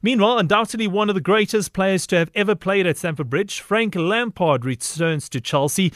Meanwhile, 0.00 0.38
undoubtedly 0.38 0.86
one 0.86 1.08
of 1.08 1.14
the 1.14 1.20
greatest 1.20 1.72
players 1.72 2.06
to 2.08 2.16
have 2.16 2.30
ever 2.34 2.54
played 2.54 2.86
at 2.86 2.96
Stamford 2.96 3.28
Bridge, 3.28 3.60
Frank 3.60 3.94
Lampard 3.94 4.64
returns 4.64 5.28
to 5.28 5.40
Chelsea 5.40 5.92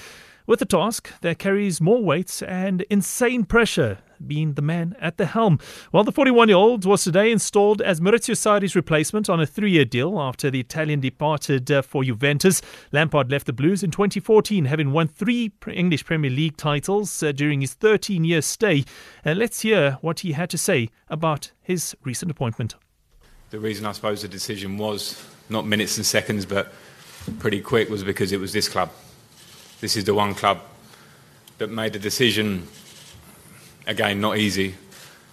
with 0.46 0.62
a 0.62 0.67
task 0.67 1.12
that 1.22 1.38
carries 1.38 1.80
more 1.80 2.02
weight 2.02 2.42
and 2.46 2.82
insane 2.82 3.44
pressure 3.44 3.98
being 4.24 4.54
the 4.54 4.62
man 4.62 4.96
at 5.00 5.18
the 5.18 5.26
helm. 5.26 5.58
Well, 5.92 6.04
the 6.04 6.12
41 6.12 6.48
year 6.48 6.56
old 6.56 6.84
was 6.84 7.04
today 7.04 7.30
installed 7.30 7.82
as 7.82 8.00
Maurizio 8.00 8.34
Sarri's 8.34 8.77
replacement 8.77 9.29
on 9.29 9.40
a 9.40 9.46
three 9.46 9.72
year 9.72 9.84
deal 9.84 10.18
after 10.18 10.50
the 10.50 10.60
Italian 10.60 11.00
departed 11.00 11.70
uh, 11.70 11.82
for 11.82 12.04
Juventus. 12.04 12.62
Lampard 12.92 13.30
left 13.30 13.46
the 13.46 13.52
Blues 13.52 13.82
in 13.82 13.90
2014, 13.90 14.64
having 14.66 14.92
won 14.92 15.08
three 15.08 15.52
English 15.70 16.04
Premier 16.04 16.30
League 16.30 16.56
titles 16.56 17.22
uh, 17.22 17.32
during 17.32 17.60
his 17.60 17.74
13 17.74 18.24
year 18.24 18.40
stay. 18.40 18.84
And 19.24 19.38
let's 19.38 19.60
hear 19.60 19.98
what 20.00 20.20
he 20.20 20.32
had 20.32 20.50
to 20.50 20.58
say 20.58 20.88
about 21.08 21.52
his 21.60 21.96
recent 22.04 22.30
appointment. 22.30 22.76
The 23.50 23.60
reason 23.60 23.86
I 23.86 23.92
suppose 23.92 24.22
the 24.22 24.28
decision 24.28 24.76
was 24.76 25.24
not 25.48 25.64
minutes 25.64 25.96
and 25.98 26.04
seconds, 26.04 26.44
but 26.44 26.72
pretty 27.39 27.61
quick, 27.61 27.88
was 27.88 28.02
because 28.02 28.32
it 28.32 28.40
was 28.40 28.52
this 28.52 28.68
club. 28.68 28.90
This 29.80 29.96
is 29.96 30.02
the 30.02 30.14
one 30.14 30.34
club 30.34 30.62
that 31.58 31.71
made 31.71 31.94
a 31.94 32.01
decision 32.01 32.66
again, 33.87 34.21
not 34.21 34.37
easy, 34.37 34.74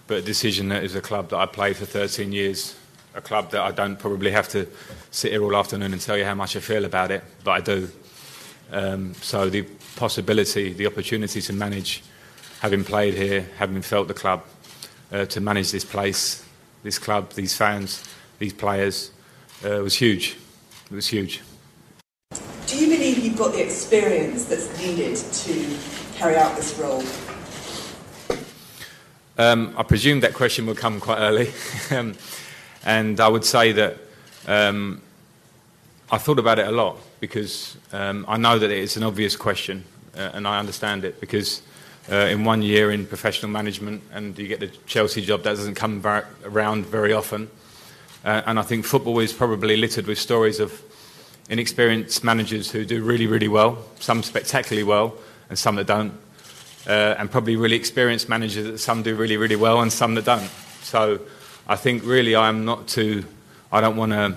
but 0.06 0.18
a 0.18 0.22
decision 0.22 0.68
that 0.68 0.84
is 0.84 0.94
a 0.94 1.00
club 1.00 1.30
that 1.30 1.38
I 1.38 1.46
played 1.46 1.76
for 1.76 1.86
13 1.86 2.30
years, 2.30 2.76
a 3.16 3.20
club 3.20 3.50
that 3.50 3.62
I 3.62 3.72
don't 3.72 3.98
probably 3.98 4.30
have 4.30 4.48
to 4.50 4.68
sit 5.10 5.32
here 5.32 5.42
all 5.42 5.56
afternoon 5.56 5.92
and 5.92 6.00
tell 6.00 6.16
you 6.16 6.24
how 6.24 6.36
much 6.36 6.56
I 6.56 6.60
feel 6.60 6.84
about 6.84 7.10
it, 7.10 7.24
but 7.42 7.50
I 7.50 7.60
do. 7.60 7.88
Um, 8.70 9.14
so 9.14 9.50
the 9.50 9.62
possibility, 9.96 10.72
the 10.72 10.86
opportunity 10.86 11.40
to 11.40 11.52
manage, 11.52 12.04
having 12.60 12.84
played 12.84 13.14
here, 13.14 13.48
having 13.58 13.82
felt 13.82 14.06
the 14.06 14.14
club, 14.14 14.44
uh, 15.10 15.24
to 15.26 15.40
manage 15.40 15.72
this 15.72 15.84
place, 15.84 16.43
this 16.84 16.98
club, 16.98 17.32
these 17.32 17.56
fans, 17.56 18.04
these 18.38 18.52
players, 18.52 19.10
uh, 19.64 19.80
was 19.82 19.96
huge. 19.96 20.36
It 20.90 20.94
was 20.94 21.08
huge. 21.08 21.40
Do 22.66 22.78
you 22.78 22.96
believe 22.96 23.18
you've 23.18 23.36
got 23.36 23.52
the 23.52 23.62
experience 23.62 24.44
that's 24.44 24.78
needed 24.78 25.16
to 25.16 25.78
carry 26.14 26.36
out 26.36 26.54
this 26.54 26.78
role? 26.78 27.02
Um, 29.36 29.74
I 29.76 29.82
presume 29.82 30.20
that 30.20 30.34
question 30.34 30.66
will 30.66 30.76
come 30.76 31.00
quite 31.00 31.18
early. 31.18 31.52
um, 31.90 32.14
and 32.84 33.18
I 33.18 33.28
would 33.28 33.44
say 33.44 33.72
that 33.72 33.96
um, 34.46 35.00
I 36.12 36.18
thought 36.18 36.38
about 36.38 36.58
it 36.58 36.68
a 36.68 36.72
lot 36.72 36.98
because 37.18 37.76
um, 37.92 38.26
I 38.28 38.36
know 38.36 38.58
that 38.58 38.70
it's 38.70 38.96
an 38.96 39.02
obvious 39.02 39.36
question 39.36 39.84
uh, 40.14 40.30
and 40.34 40.46
I 40.46 40.58
understand 40.58 41.04
it 41.04 41.18
because 41.18 41.62
uh, 42.10 42.16
in 42.16 42.44
one 42.44 42.62
year 42.62 42.90
in 42.90 43.06
professional 43.06 43.50
management 43.50 44.02
and 44.12 44.38
you 44.38 44.46
get 44.46 44.60
the 44.60 44.68
Chelsea 44.86 45.22
job, 45.22 45.42
that 45.42 45.56
doesn't 45.56 45.74
come 45.74 46.02
around 46.44 46.86
very 46.86 47.12
often. 47.12 47.48
Uh, 48.24 48.42
and 48.46 48.58
I 48.58 48.62
think 48.62 48.84
football 48.84 49.18
is 49.20 49.32
probably 49.32 49.76
littered 49.76 50.06
with 50.06 50.18
stories 50.18 50.60
of 50.60 50.82
inexperienced 51.48 52.24
managers 52.24 52.70
who 52.70 52.84
do 52.84 53.04
really, 53.04 53.26
really 53.26 53.48
well, 53.48 53.84
some 54.00 54.22
spectacularly 54.22 54.84
well, 54.84 55.14
and 55.48 55.58
some 55.58 55.76
that 55.76 55.86
don't 55.86 56.14
uh, 56.86 57.14
and 57.18 57.30
probably 57.30 57.56
really 57.56 57.76
experienced 57.76 58.28
managers 58.28 58.64
that 58.66 58.78
some 58.78 59.02
do 59.02 59.14
really, 59.14 59.36
really 59.36 59.56
well 59.56 59.80
and 59.80 59.92
some 59.92 60.14
that 60.14 60.24
don't. 60.24 60.50
So 60.82 61.20
I 61.66 61.76
think 61.76 62.04
really 62.04 62.36
I'm 62.36 62.64
not 62.64 62.88
too, 62.88 63.24
I 63.72 63.80
don't 63.80 63.96
want 63.96 64.12
to 64.12 64.34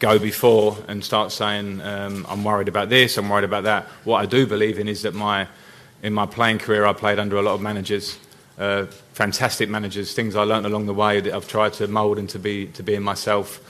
go 0.00 0.18
before 0.18 0.76
and 0.88 1.04
start 1.04 1.32
saying 1.32 1.80
um, 1.80 2.26
I'm 2.28 2.44
worried 2.44 2.68
about 2.68 2.88
this, 2.88 3.16
I'm 3.16 3.28
worried 3.28 3.44
about 3.44 3.64
that. 3.64 3.84
What 4.04 4.18
I 4.18 4.26
do 4.26 4.46
believe 4.46 4.78
in 4.78 4.88
is 4.88 5.02
that 5.02 5.14
my, 5.14 5.46
in 6.02 6.12
my 6.12 6.26
playing 6.26 6.58
career 6.58 6.86
I 6.86 6.92
played 6.92 7.18
under 7.18 7.36
a 7.36 7.42
lot 7.42 7.54
of 7.54 7.60
managers, 7.60 8.18
uh, 8.58 8.86
fantastic 9.12 9.68
managers, 9.68 10.14
things 10.14 10.36
I 10.36 10.42
learned 10.42 10.66
along 10.66 10.86
the 10.86 10.94
way 10.94 11.20
that 11.20 11.32
I've 11.32 11.48
tried 11.48 11.72
to 11.74 11.88
mould 11.88 12.18
into 12.18 12.38
be, 12.38 12.66
to 12.68 12.82
be 12.82 12.98
myself. 12.98 13.60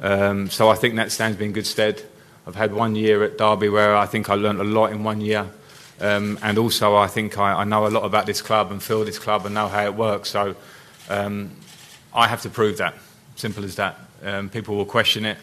Um, 0.00 0.50
so 0.50 0.68
I 0.68 0.74
think 0.74 0.96
that 0.96 1.12
stands 1.12 1.38
me 1.38 1.46
in 1.46 1.52
good 1.52 1.66
stead. 1.66 2.02
I've 2.46 2.54
had 2.54 2.74
one 2.74 2.94
year 2.94 3.22
at 3.24 3.38
Derby 3.38 3.68
where 3.68 3.96
I 3.96 4.06
think 4.06 4.28
I 4.28 4.34
learned 4.34 4.60
a 4.60 4.64
lot 4.64 4.92
in 4.92 5.04
one 5.04 5.20
year. 5.20 5.48
Um, 6.00 6.38
and 6.42 6.58
also, 6.58 6.96
I 6.96 7.06
think 7.06 7.38
I, 7.38 7.60
I, 7.60 7.64
know 7.64 7.86
a 7.86 7.88
lot 7.88 8.04
about 8.04 8.26
this 8.26 8.42
club 8.42 8.72
and 8.72 8.82
feel 8.82 9.04
this 9.04 9.18
club 9.18 9.46
and 9.46 9.54
know 9.54 9.68
how 9.68 9.84
it 9.84 9.94
works. 9.94 10.28
So 10.28 10.56
um, 11.08 11.52
I 12.12 12.26
have 12.26 12.42
to 12.42 12.50
prove 12.50 12.78
that. 12.78 12.94
Simple 13.36 13.64
as 13.64 13.76
that. 13.76 13.98
Um, 14.22 14.48
people 14.48 14.76
will 14.76 14.84
question 14.84 15.24
it. 15.24 15.38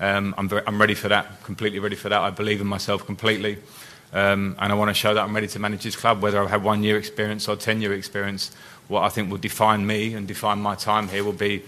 Um, 0.00 0.34
I'm, 0.38 0.48
very, 0.48 0.62
I'm, 0.66 0.80
ready 0.80 0.94
for 0.94 1.08
that, 1.08 1.42
completely 1.42 1.78
ready 1.78 1.96
for 1.96 2.08
that. 2.08 2.20
I 2.20 2.30
believe 2.30 2.60
in 2.62 2.66
myself 2.66 3.04
completely. 3.04 3.58
Um, 4.12 4.56
and 4.58 4.72
I 4.72 4.74
want 4.74 4.88
to 4.88 4.94
show 4.94 5.14
that 5.14 5.22
I'm 5.22 5.34
ready 5.34 5.46
to 5.48 5.58
manage 5.58 5.84
this 5.84 5.96
club, 5.96 6.20
whether 6.20 6.42
I've 6.42 6.50
had 6.50 6.64
one 6.64 6.82
year 6.82 6.98
experience 6.98 7.48
or 7.48 7.56
10 7.56 7.80
year 7.80 7.92
experience. 7.92 8.50
What 8.88 9.02
I 9.02 9.08
think 9.08 9.30
will 9.30 9.38
define 9.38 9.86
me 9.86 10.14
and 10.14 10.26
define 10.26 10.60
my 10.60 10.74
time 10.74 11.08
here 11.08 11.22
will 11.22 11.32
be 11.32 11.62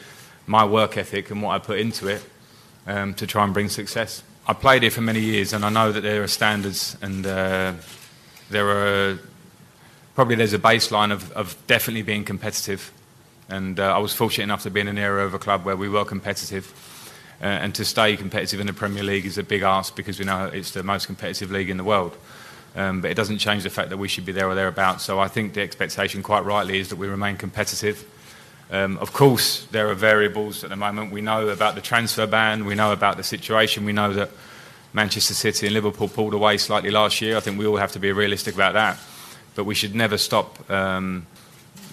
my 0.46 0.64
work 0.64 0.96
ethic 0.96 1.30
and 1.30 1.40
what 1.40 1.54
I 1.54 1.58
put 1.58 1.78
into 1.78 2.08
it 2.08 2.22
um, 2.86 3.14
to 3.14 3.26
try 3.26 3.44
and 3.44 3.54
bring 3.54 3.68
success. 3.68 4.22
I 4.46 4.54
played 4.54 4.82
here 4.82 4.90
for 4.90 5.02
many 5.02 5.20
years 5.20 5.52
and 5.52 5.64
I 5.64 5.68
know 5.68 5.92
that 5.92 6.00
there 6.00 6.22
are 6.24 6.28
standards 6.28 6.96
and 7.00 7.24
uh, 7.24 7.74
there 8.50 8.68
are 8.68 9.18
probably 10.16 10.34
there's 10.34 10.52
a 10.52 10.58
baseline 10.58 11.12
of, 11.12 11.30
of 11.32 11.56
definitely 11.68 12.02
being 12.02 12.24
competitive. 12.24 12.92
And 13.48 13.78
uh, 13.78 13.94
I 13.94 13.98
was 13.98 14.12
fortunate 14.14 14.44
enough 14.44 14.62
to 14.64 14.70
be 14.70 14.80
in 14.80 14.88
an 14.88 14.98
era 14.98 15.24
of 15.24 15.34
a 15.34 15.38
club 15.38 15.64
where 15.64 15.76
we 15.76 15.88
were 15.88 16.04
competitive. 16.04 16.72
Uh, 17.42 17.46
and 17.46 17.74
to 17.74 17.84
stay 17.84 18.16
competitive 18.16 18.60
in 18.60 18.68
the 18.68 18.72
Premier 18.72 19.02
League 19.02 19.26
is 19.26 19.36
a 19.36 19.42
big 19.42 19.62
ask 19.62 19.96
because 19.96 20.18
we 20.18 20.24
know 20.24 20.46
it's 20.46 20.70
the 20.70 20.82
most 20.84 21.06
competitive 21.06 21.50
league 21.50 21.70
in 21.70 21.76
the 21.76 21.84
world. 21.84 22.16
Um, 22.76 23.00
but 23.00 23.10
it 23.10 23.14
doesn't 23.14 23.38
change 23.38 23.64
the 23.64 23.70
fact 23.70 23.90
that 23.90 23.98
we 23.98 24.06
should 24.08 24.24
be 24.24 24.32
there 24.32 24.48
or 24.48 24.54
thereabouts. 24.54 25.02
So 25.02 25.18
I 25.18 25.28
think 25.28 25.54
the 25.54 25.60
expectation, 25.60 26.22
quite 26.22 26.44
rightly, 26.44 26.78
is 26.78 26.88
that 26.88 26.96
we 26.96 27.08
remain 27.08 27.36
competitive. 27.36 28.06
Um, 28.70 28.96
of 28.98 29.12
course, 29.12 29.66
there 29.72 29.90
are 29.90 29.94
variables 29.94 30.62
at 30.62 30.70
the 30.70 30.76
moment. 30.76 31.12
We 31.12 31.20
know 31.20 31.48
about 31.48 31.74
the 31.74 31.80
transfer 31.80 32.26
ban, 32.26 32.64
we 32.64 32.74
know 32.74 32.92
about 32.92 33.16
the 33.16 33.22
situation, 33.24 33.84
we 33.84 33.92
know 33.92 34.12
that 34.14 34.30
Manchester 34.94 35.34
City 35.34 35.66
and 35.66 35.74
Liverpool 35.74 36.08
pulled 36.08 36.34
away 36.34 36.58
slightly 36.58 36.90
last 36.90 37.20
year. 37.20 37.36
I 37.36 37.40
think 37.40 37.58
we 37.58 37.66
all 37.66 37.76
have 37.76 37.92
to 37.92 37.98
be 37.98 38.12
realistic 38.12 38.54
about 38.54 38.74
that. 38.74 38.98
But 39.54 39.64
we 39.64 39.74
should 39.74 39.94
never 39.94 40.16
stop 40.16 40.70
um, 40.70 41.26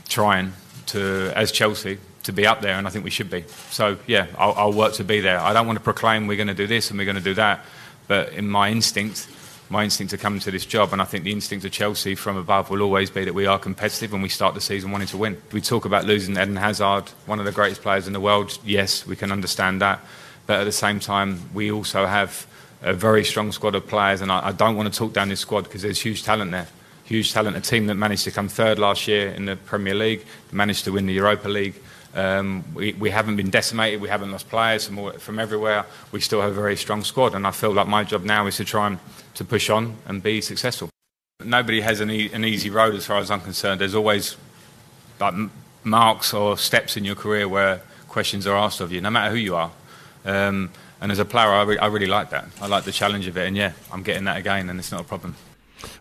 trying 0.07 0.53
to, 0.87 1.31
as 1.35 1.51
Chelsea, 1.51 1.97
to 2.23 2.33
be 2.33 2.45
up 2.45 2.61
there, 2.61 2.75
and 2.77 2.87
I 2.87 2.89
think 2.89 3.03
we 3.05 3.11
should 3.11 3.29
be. 3.29 3.45
So, 3.69 3.97
yeah, 4.07 4.27
I'll, 4.37 4.53
I'll 4.53 4.73
work 4.73 4.93
to 4.93 5.03
be 5.03 5.21
there. 5.21 5.39
I 5.39 5.53
don't 5.53 5.67
want 5.67 5.77
to 5.77 5.83
proclaim 5.83 6.27
we're 6.27 6.37
going 6.37 6.47
to 6.47 6.53
do 6.53 6.67
this 6.67 6.89
and 6.89 6.99
we're 6.99 7.05
going 7.05 7.15
to 7.15 7.23
do 7.23 7.33
that, 7.35 7.65
but 8.07 8.33
in 8.33 8.49
my 8.49 8.69
instinct, 8.69 9.27
my 9.69 9.83
instinct 9.83 10.11
to 10.11 10.17
come 10.17 10.39
to 10.39 10.51
this 10.51 10.65
job, 10.65 10.91
and 10.91 11.01
I 11.01 11.05
think 11.05 11.23
the 11.23 11.31
instinct 11.31 11.63
of 11.65 11.71
Chelsea 11.71 12.15
from 12.15 12.37
above 12.37 12.69
will 12.69 12.81
always 12.81 13.09
be 13.09 13.23
that 13.25 13.33
we 13.33 13.45
are 13.45 13.59
competitive 13.59 14.13
and 14.13 14.23
we 14.23 14.29
start 14.29 14.55
the 14.55 14.61
season 14.61 14.91
wanting 14.91 15.07
to 15.09 15.17
win. 15.17 15.41
We 15.51 15.61
talk 15.61 15.85
about 15.85 16.05
losing 16.05 16.35
Eden 16.35 16.55
Hazard, 16.55 17.09
one 17.25 17.39
of 17.39 17.45
the 17.45 17.51
greatest 17.51 17.81
players 17.81 18.07
in 18.07 18.13
the 18.13 18.19
world. 18.19 18.57
Yes, 18.65 19.05
we 19.05 19.15
can 19.15 19.31
understand 19.31 19.81
that, 19.81 19.99
but 20.47 20.59
at 20.59 20.63
the 20.63 20.71
same 20.71 20.99
time, 20.99 21.49
we 21.53 21.71
also 21.71 22.05
have 22.05 22.47
a 22.81 22.93
very 22.93 23.23
strong 23.23 23.51
squad 23.51 23.75
of 23.75 23.87
players, 23.87 24.21
and 24.21 24.31
I, 24.31 24.47
I 24.47 24.51
don't 24.51 24.75
want 24.75 24.91
to 24.91 24.97
talk 24.97 25.13
down 25.13 25.29
this 25.29 25.39
squad 25.39 25.65
because 25.65 25.81
there's 25.81 26.01
huge 26.01 26.23
talent 26.23 26.51
there. 26.51 26.67
Huge 27.05 27.33
talent. 27.33 27.57
A 27.57 27.61
team 27.61 27.87
that 27.87 27.95
managed 27.95 28.23
to 28.25 28.31
come 28.31 28.47
third 28.47 28.77
last 28.77 29.07
year 29.07 29.29
in 29.29 29.45
the 29.45 29.55
Premier 29.55 29.95
League, 29.95 30.25
managed 30.51 30.85
to 30.85 30.91
win 30.91 31.07
the 31.07 31.13
Europa 31.13 31.49
League. 31.49 31.75
Um, 32.15 32.63
we, 32.73 32.93
we 32.93 33.11
haven't 33.11 33.35
been 33.35 33.49
decimated, 33.49 34.01
we 34.01 34.09
haven't 34.09 34.31
lost 34.31 34.49
players 34.49 34.87
from, 34.87 34.97
all, 34.97 35.11
from 35.11 35.37
everywhere. 35.37 35.85
We 36.11 36.21
still 36.21 36.41
have 36.41 36.51
a 36.51 36.55
very 36.55 36.75
strong 36.75 37.03
squad, 37.03 37.35
and 37.35 37.45
I 37.45 37.51
feel 37.51 37.71
like 37.71 37.87
my 37.87 38.03
job 38.03 38.23
now 38.23 38.47
is 38.47 38.57
to 38.57 38.65
try 38.65 38.87
and 38.87 38.99
to 39.35 39.45
push 39.45 39.69
on 39.69 39.95
and 40.07 40.21
be 40.23 40.41
successful. 40.41 40.89
Nobody 41.43 41.81
has 41.81 42.01
an, 42.01 42.09
e- 42.09 42.31
an 42.33 42.43
easy 42.43 42.69
road 42.69 42.95
as 42.95 43.05
far 43.05 43.17
as 43.17 43.29
I'm 43.29 43.41
concerned. 43.41 43.79
There's 43.79 43.95
always 43.95 44.35
like 45.19 45.35
marks 45.83 46.33
or 46.33 46.57
steps 46.57 46.97
in 46.97 47.05
your 47.05 47.15
career 47.15 47.47
where 47.47 47.81
questions 48.07 48.47
are 48.47 48.57
asked 48.57 48.81
of 48.81 48.91
you, 48.91 49.01
no 49.01 49.09
matter 49.09 49.31
who 49.31 49.37
you 49.37 49.55
are. 49.55 49.71
Um, 50.25 50.71
and 51.01 51.11
as 51.11 51.19
a 51.19 51.25
player, 51.25 51.47
I, 51.47 51.63
re- 51.63 51.77
I 51.77 51.87
really 51.87 52.07
like 52.07 52.31
that. 52.31 52.47
I 52.59 52.67
like 52.67 52.83
the 52.83 52.91
challenge 52.91 53.27
of 53.27 53.37
it, 53.37 53.47
and 53.47 53.55
yeah, 53.55 53.73
I'm 53.91 54.03
getting 54.03 54.25
that 54.25 54.37
again, 54.37 54.69
and 54.69 54.79
it's 54.79 54.91
not 54.91 55.01
a 55.01 55.05
problem. 55.05 55.35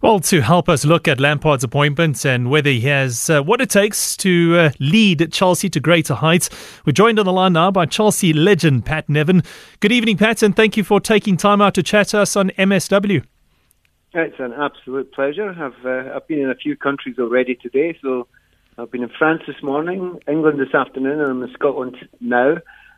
Well, 0.03 0.21
to 0.21 0.41
help 0.41 0.69
us 0.69 0.85
look 0.85 1.09
at 1.09 1.21
Lampard's 1.21 1.65
appointment 1.65 2.25
and 2.25 2.51
whether 2.51 2.71
he 2.71 2.81
has 2.83 3.31
uh, 3.31 3.43
what 3.43 3.61
it 3.61 3.71
takes 3.71 4.17
to 4.19 4.57
uh, 4.59 4.71
lead 4.79 5.33
Chelsea 5.33 5.69
to 5.71 5.81
greater 5.81 6.15
heights, 6.15 6.51
we're 6.85 6.93
joined 6.93 7.19
on 7.19 7.27
the 7.27 7.33
line 7.33 7.53
now 7.53 7.71
by 7.71 7.87
Chelsea 7.87 8.33
legend 8.33 8.85
Pat 8.85 9.09
Nevin. 9.09 9.43
Good 9.81 9.93
evening, 9.93 10.17
Pat, 10.17 10.43
and 10.43 10.55
thank 10.55 10.77
you 10.77 10.85
for 10.85 11.01
taking 11.01 11.37
time 11.37 11.61
out 11.61 11.75
to 11.75 11.83
chat 11.83 12.09
to 12.09 12.21
us 12.21 12.37
on 12.37 12.51
MSW. 12.51 13.25
It's 14.15 14.41
an 14.41 14.53
absolute 14.55 15.13
pleasure. 15.13 15.51
I've 15.51 15.85
uh, 15.85 16.17
I've 16.17 16.27
been 16.27 16.41
in 16.41 16.51
a 16.51 16.55
few 16.55 16.77
countries 16.77 17.19
already 17.19 17.55
today, 17.55 17.97
so 18.01 18.27
I've 18.79 18.91
been 18.91 19.03
in 19.03 19.11
France 19.19 19.43
this 19.47 19.63
morning, 19.63 20.19
England 20.27 20.59
this 20.59 20.75
afternoon, 20.75 21.21
and 21.21 21.31
I'm 21.31 21.43
in 21.43 21.53
Scotland 21.53 21.97
now. 22.21 22.57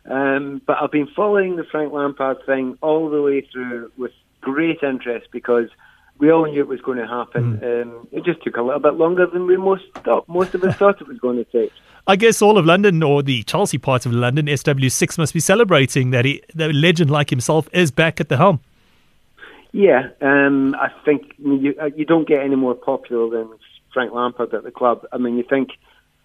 Um, 0.09 0.61
but 0.65 0.77
I've 0.81 0.91
been 0.91 1.09
following 1.15 1.57
the 1.57 1.63
Frank 1.63 1.93
Lampard 1.93 2.37
thing 2.45 2.77
all 2.81 3.09
the 3.09 3.21
way 3.21 3.41
through 3.51 3.91
with 3.97 4.11
great 4.39 4.79
interest 4.81 5.27
because 5.31 5.69
we 6.21 6.31
all 6.31 6.45
knew 6.45 6.61
it 6.61 6.67
was 6.67 6.79
going 6.81 6.99
to 6.99 7.07
happen. 7.07 7.57
Mm. 7.57 7.81
Um, 7.81 8.07
it 8.11 8.23
just 8.23 8.41
took 8.43 8.55
a 8.55 8.61
little 8.61 8.79
bit 8.79 8.93
longer 8.93 9.25
than 9.25 9.47
we 9.47 9.57
most 9.57 9.85
thought. 10.05 10.29
Most 10.29 10.53
of 10.53 10.63
us 10.63 10.75
thought 10.77 11.01
it 11.01 11.07
was 11.07 11.17
going 11.17 11.37
to 11.37 11.43
take. 11.45 11.73
I 12.07 12.15
guess 12.15 12.41
all 12.41 12.57
of 12.57 12.65
London, 12.65 13.01
or 13.01 13.23
the 13.23 13.43
Chelsea 13.43 13.79
part 13.79 14.05
of 14.05 14.13
London, 14.13 14.45
SW6 14.45 15.17
must 15.17 15.33
be 15.33 15.39
celebrating 15.39 16.11
that 16.11 16.25
he, 16.25 16.41
a 16.57 16.71
legend 16.71 17.09
like 17.09 17.31
himself 17.31 17.67
is 17.73 17.89
back 17.89 18.21
at 18.21 18.29
the 18.29 18.37
helm. 18.37 18.59
Yeah, 19.71 20.09
um, 20.21 20.75
I 20.75 20.89
think 21.05 21.33
you, 21.39 21.73
uh, 21.81 21.85
you 21.95 22.05
don't 22.05 22.27
get 22.27 22.43
any 22.43 22.55
more 22.55 22.75
popular 22.75 23.29
than 23.29 23.49
Frank 23.91 24.13
Lampard 24.13 24.53
at 24.53 24.63
the 24.63 24.71
club. 24.71 25.05
I 25.11 25.17
mean, 25.17 25.37
you 25.37 25.43
think 25.43 25.69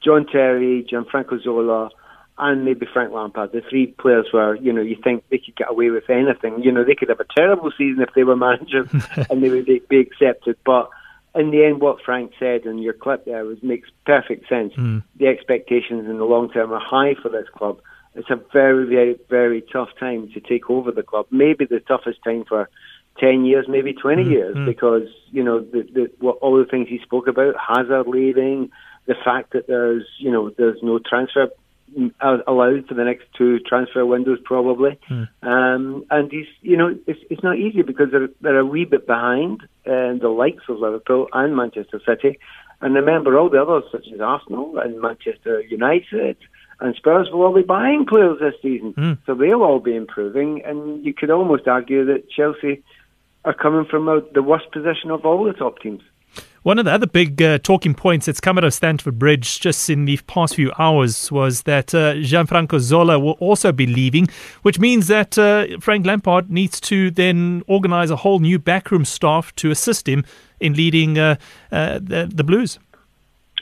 John 0.04 0.26
Terry, 0.26 0.87
Gianfranco 0.90 1.42
Zola, 1.42 1.90
and 2.38 2.64
maybe 2.64 2.86
Frank 2.92 3.12
Lampard, 3.12 3.52
the 3.52 3.62
three 3.68 3.86
players 3.86 4.26
where 4.30 4.54
you 4.56 4.72
know 4.72 4.82
you 4.82 4.96
think 5.02 5.24
they 5.30 5.38
could 5.38 5.56
get 5.56 5.70
away 5.70 5.90
with 5.90 6.08
anything. 6.10 6.62
You 6.62 6.72
know, 6.72 6.84
they 6.84 6.94
could 6.94 7.08
have 7.08 7.20
a 7.20 7.26
terrible 7.36 7.72
season 7.76 8.02
if 8.02 8.14
they 8.14 8.24
were 8.24 8.36
managers 8.36 8.88
and 9.30 9.42
they 9.42 9.48
would 9.48 9.66
be 9.66 10.00
accepted. 10.00 10.56
But 10.64 10.90
in 11.34 11.50
the 11.50 11.64
end, 11.64 11.80
what 11.80 12.02
Frank 12.04 12.32
said 12.38 12.66
in 12.66 12.78
your 12.78 12.92
clip 12.92 13.24
there 13.24 13.44
was 13.44 13.62
makes 13.62 13.88
perfect 14.04 14.48
sense. 14.48 14.74
Mm. 14.74 15.02
The 15.16 15.28
expectations 15.28 16.08
in 16.08 16.18
the 16.18 16.24
long 16.24 16.50
term 16.50 16.72
are 16.72 16.80
high 16.80 17.14
for 17.20 17.28
this 17.28 17.48
club. 17.54 17.80
It's 18.14 18.30
a 18.30 18.40
very, 18.52 18.86
very, 18.86 19.16
very 19.28 19.62
tough 19.72 19.90
time 20.00 20.30
to 20.32 20.40
take 20.40 20.70
over 20.70 20.90
the 20.90 21.02
club. 21.02 21.26
Maybe 21.30 21.66
the 21.66 21.80
toughest 21.80 22.20
time 22.24 22.44
for 22.48 22.68
10 23.18 23.44
years, 23.44 23.66
maybe 23.68 23.92
20 23.92 24.24
mm, 24.24 24.30
years, 24.30 24.56
mm. 24.56 24.64
because, 24.64 25.08
you 25.30 25.44
know, 25.44 25.60
the, 25.60 25.82
the, 25.82 26.10
what, 26.20 26.36
all 26.38 26.58
the 26.58 26.64
things 26.64 26.88
he 26.88 26.98
spoke 27.02 27.28
about, 27.28 27.54
Hazard 27.56 28.06
leaving, 28.06 28.70
the 29.06 29.14
fact 29.22 29.52
that 29.52 29.66
there's, 29.66 30.06
you 30.18 30.30
know, 30.30 30.50
there's 30.56 30.78
no 30.82 30.98
transfer 30.98 31.48
allowed 32.20 32.86
for 32.86 32.94
the 32.94 33.04
next 33.04 33.24
two 33.36 33.58
transfer 33.60 34.04
windows 34.04 34.38
probably. 34.44 34.98
Mm. 35.10 35.28
Um, 35.42 36.04
and 36.10 36.30
he's, 36.30 36.46
you 36.60 36.76
know, 36.76 36.96
it's, 37.06 37.20
it's 37.30 37.42
not 37.42 37.56
easy 37.58 37.82
because 37.82 38.10
they're, 38.10 38.28
they're 38.40 38.58
a 38.58 38.66
wee 38.66 38.84
bit 38.84 39.06
behind 39.06 39.62
uh, 39.86 40.14
the 40.20 40.28
likes 40.28 40.64
of 40.68 40.78
Liverpool 40.78 41.28
and 41.32 41.56
Manchester 41.56 42.00
City. 42.06 42.38
And 42.80 42.94
remember 42.94 43.38
all 43.38 43.48
the 43.48 43.62
others 43.62 43.84
such 43.90 44.06
as 44.12 44.20
Arsenal 44.20 44.78
and 44.78 45.00
Manchester 45.00 45.62
United 45.62 46.36
and 46.80 46.94
Spurs 46.94 47.28
will 47.32 47.42
all 47.42 47.54
be 47.54 47.62
buying 47.62 48.04
players 48.06 48.38
this 48.38 48.54
season. 48.60 48.92
Mm. 48.92 49.18
So 49.24 49.34
they'll 49.34 49.62
all 49.62 49.80
be 49.80 49.96
improving. 49.96 50.62
And 50.64 51.04
you 51.04 51.14
could 51.14 51.30
almost 51.30 51.66
argue 51.66 52.04
that 52.06 52.28
Chelsea 52.28 52.82
are 53.44 53.54
coming 53.54 53.86
from 53.86 54.08
a, 54.08 54.20
the 54.34 54.42
worst 54.42 54.70
position 54.72 55.10
of 55.10 55.24
all 55.24 55.44
the 55.44 55.52
top 55.52 55.80
teams. 55.80 56.02
One 56.66 56.80
of 56.80 56.84
the 56.84 56.90
other 56.90 57.06
big 57.06 57.40
uh, 57.40 57.58
talking 57.58 57.94
points 57.94 58.26
that's 58.26 58.40
come 58.40 58.58
out 58.58 58.64
of 58.64 58.74
Stamford 58.74 59.20
Bridge 59.20 59.60
just 59.60 59.88
in 59.88 60.04
the 60.04 60.18
past 60.26 60.56
few 60.56 60.72
hours 60.80 61.30
was 61.30 61.62
that 61.62 61.94
uh, 61.94 62.14
Gianfranco 62.14 62.80
Zola 62.80 63.20
will 63.20 63.36
also 63.38 63.70
be 63.70 63.86
leaving, 63.86 64.26
which 64.62 64.80
means 64.80 65.06
that 65.06 65.38
uh, 65.38 65.78
Frank 65.78 66.04
Lampard 66.04 66.50
needs 66.50 66.80
to 66.80 67.12
then 67.12 67.62
organise 67.68 68.10
a 68.10 68.16
whole 68.16 68.40
new 68.40 68.58
backroom 68.58 69.04
staff 69.04 69.54
to 69.54 69.70
assist 69.70 70.08
him 70.08 70.24
in 70.58 70.74
leading 70.74 71.20
uh, 71.20 71.36
uh, 71.70 72.00
the, 72.02 72.28
the, 72.34 72.42
Blues. 72.42 72.80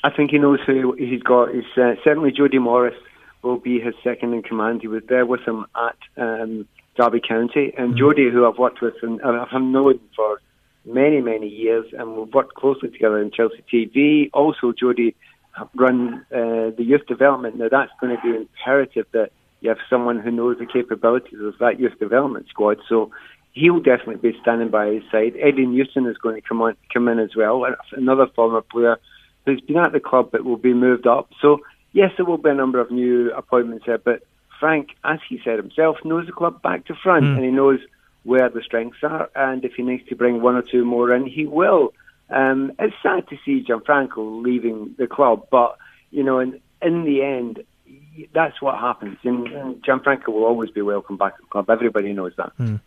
I 0.02 0.08
think 0.08 0.30
he 0.30 0.38
knows 0.38 0.60
who 0.66 0.94
he's 0.94 1.22
got. 1.22 1.54
He's, 1.54 1.64
uh, 1.76 1.96
certainly 2.02 2.32
Jody 2.32 2.58
Morris 2.58 2.96
will 3.42 3.58
be 3.58 3.80
his 3.80 3.92
second 4.02 4.32
in 4.32 4.42
command. 4.42 4.80
He 4.80 4.88
was 4.88 5.02
there 5.10 5.26
with 5.26 5.42
him 5.42 5.66
at 5.76 5.98
um, 6.16 6.66
Derby 6.96 7.20
County, 7.20 7.74
and 7.76 7.90
mm-hmm. 7.90 7.98
Jody, 7.98 8.30
who 8.30 8.48
I've 8.48 8.56
worked 8.56 8.80
with 8.80 8.94
and 9.02 9.20
I've 9.20 9.52
known 9.60 10.00
for 10.16 10.40
many, 10.84 11.20
many 11.20 11.48
years, 11.48 11.86
and 11.96 12.16
we've 12.16 12.32
worked 12.32 12.54
closely 12.54 12.90
together 12.90 13.20
in 13.20 13.30
Chelsea 13.30 13.64
TV. 13.72 14.30
Also, 14.32 14.72
Jody 14.72 15.14
run 15.74 16.26
uh, 16.32 16.70
the 16.76 16.84
youth 16.84 17.06
development. 17.06 17.56
Now, 17.56 17.68
that's 17.70 17.92
going 18.00 18.16
to 18.16 18.22
be 18.22 18.36
imperative 18.36 19.06
that 19.12 19.30
you 19.60 19.68
have 19.70 19.78
someone 19.88 20.18
who 20.20 20.30
knows 20.30 20.58
the 20.58 20.66
capabilities 20.66 21.40
of 21.40 21.54
that 21.58 21.80
youth 21.80 21.98
development 21.98 22.46
squad. 22.48 22.78
So 22.88 23.10
he'll 23.52 23.80
definitely 23.80 24.30
be 24.30 24.38
standing 24.42 24.68
by 24.68 24.88
his 24.88 25.02
side. 25.10 25.34
Eddie 25.40 25.66
Newton 25.66 26.06
is 26.06 26.18
going 26.18 26.34
to 26.40 26.46
come 26.46 26.60
on, 26.60 26.76
come 26.92 27.08
in 27.08 27.18
as 27.18 27.34
well, 27.36 27.64
another 27.92 28.26
former 28.34 28.60
player 28.60 28.98
who's 29.46 29.60
been 29.60 29.78
at 29.78 29.92
the 29.92 30.00
club 30.00 30.30
but 30.32 30.44
will 30.44 30.56
be 30.56 30.74
moved 30.74 31.06
up. 31.06 31.30
So 31.40 31.60
yes, 31.92 32.10
there 32.16 32.26
will 32.26 32.38
be 32.38 32.50
a 32.50 32.54
number 32.54 32.80
of 32.80 32.90
new 32.90 33.32
appointments 33.32 33.86
there, 33.86 33.98
but 33.98 34.22
Frank, 34.60 34.90
as 35.04 35.18
he 35.28 35.40
said 35.44 35.58
himself, 35.58 35.96
knows 36.04 36.26
the 36.26 36.32
club 36.32 36.62
back 36.62 36.86
to 36.86 36.94
front, 36.94 37.24
mm. 37.24 37.36
and 37.36 37.44
he 37.44 37.50
knows 37.50 37.80
where 38.24 38.48
the 38.48 38.62
strengths 38.62 38.98
are, 39.02 39.30
and 39.34 39.64
if 39.64 39.74
he 39.74 39.82
needs 39.82 40.06
to 40.08 40.16
bring 40.16 40.42
one 40.42 40.56
or 40.56 40.62
two 40.62 40.84
more 40.84 41.14
in, 41.14 41.26
he 41.26 41.46
will. 41.46 41.94
Um, 42.30 42.72
it's 42.78 42.96
sad 43.02 43.28
to 43.28 43.38
see 43.44 43.64
Gianfranco 43.64 44.42
leaving 44.42 44.94
the 44.98 45.06
club, 45.06 45.46
but 45.50 45.76
you 46.10 46.22
know, 46.22 46.40
in 46.40 46.60
in 46.82 47.04
the 47.04 47.22
end, 47.22 47.64
that's 48.32 48.60
what 48.60 48.78
happens. 48.78 49.18
And, 49.24 49.46
and 49.48 49.82
Gianfranco 49.82 50.28
will 50.28 50.44
always 50.44 50.70
be 50.70 50.82
welcome 50.82 51.16
back 51.16 51.36
to 51.36 51.42
the 51.42 51.48
club. 51.48 51.70
Everybody 51.70 52.12
knows 52.12 52.32
that. 52.36 52.52
Mm. 52.58 52.80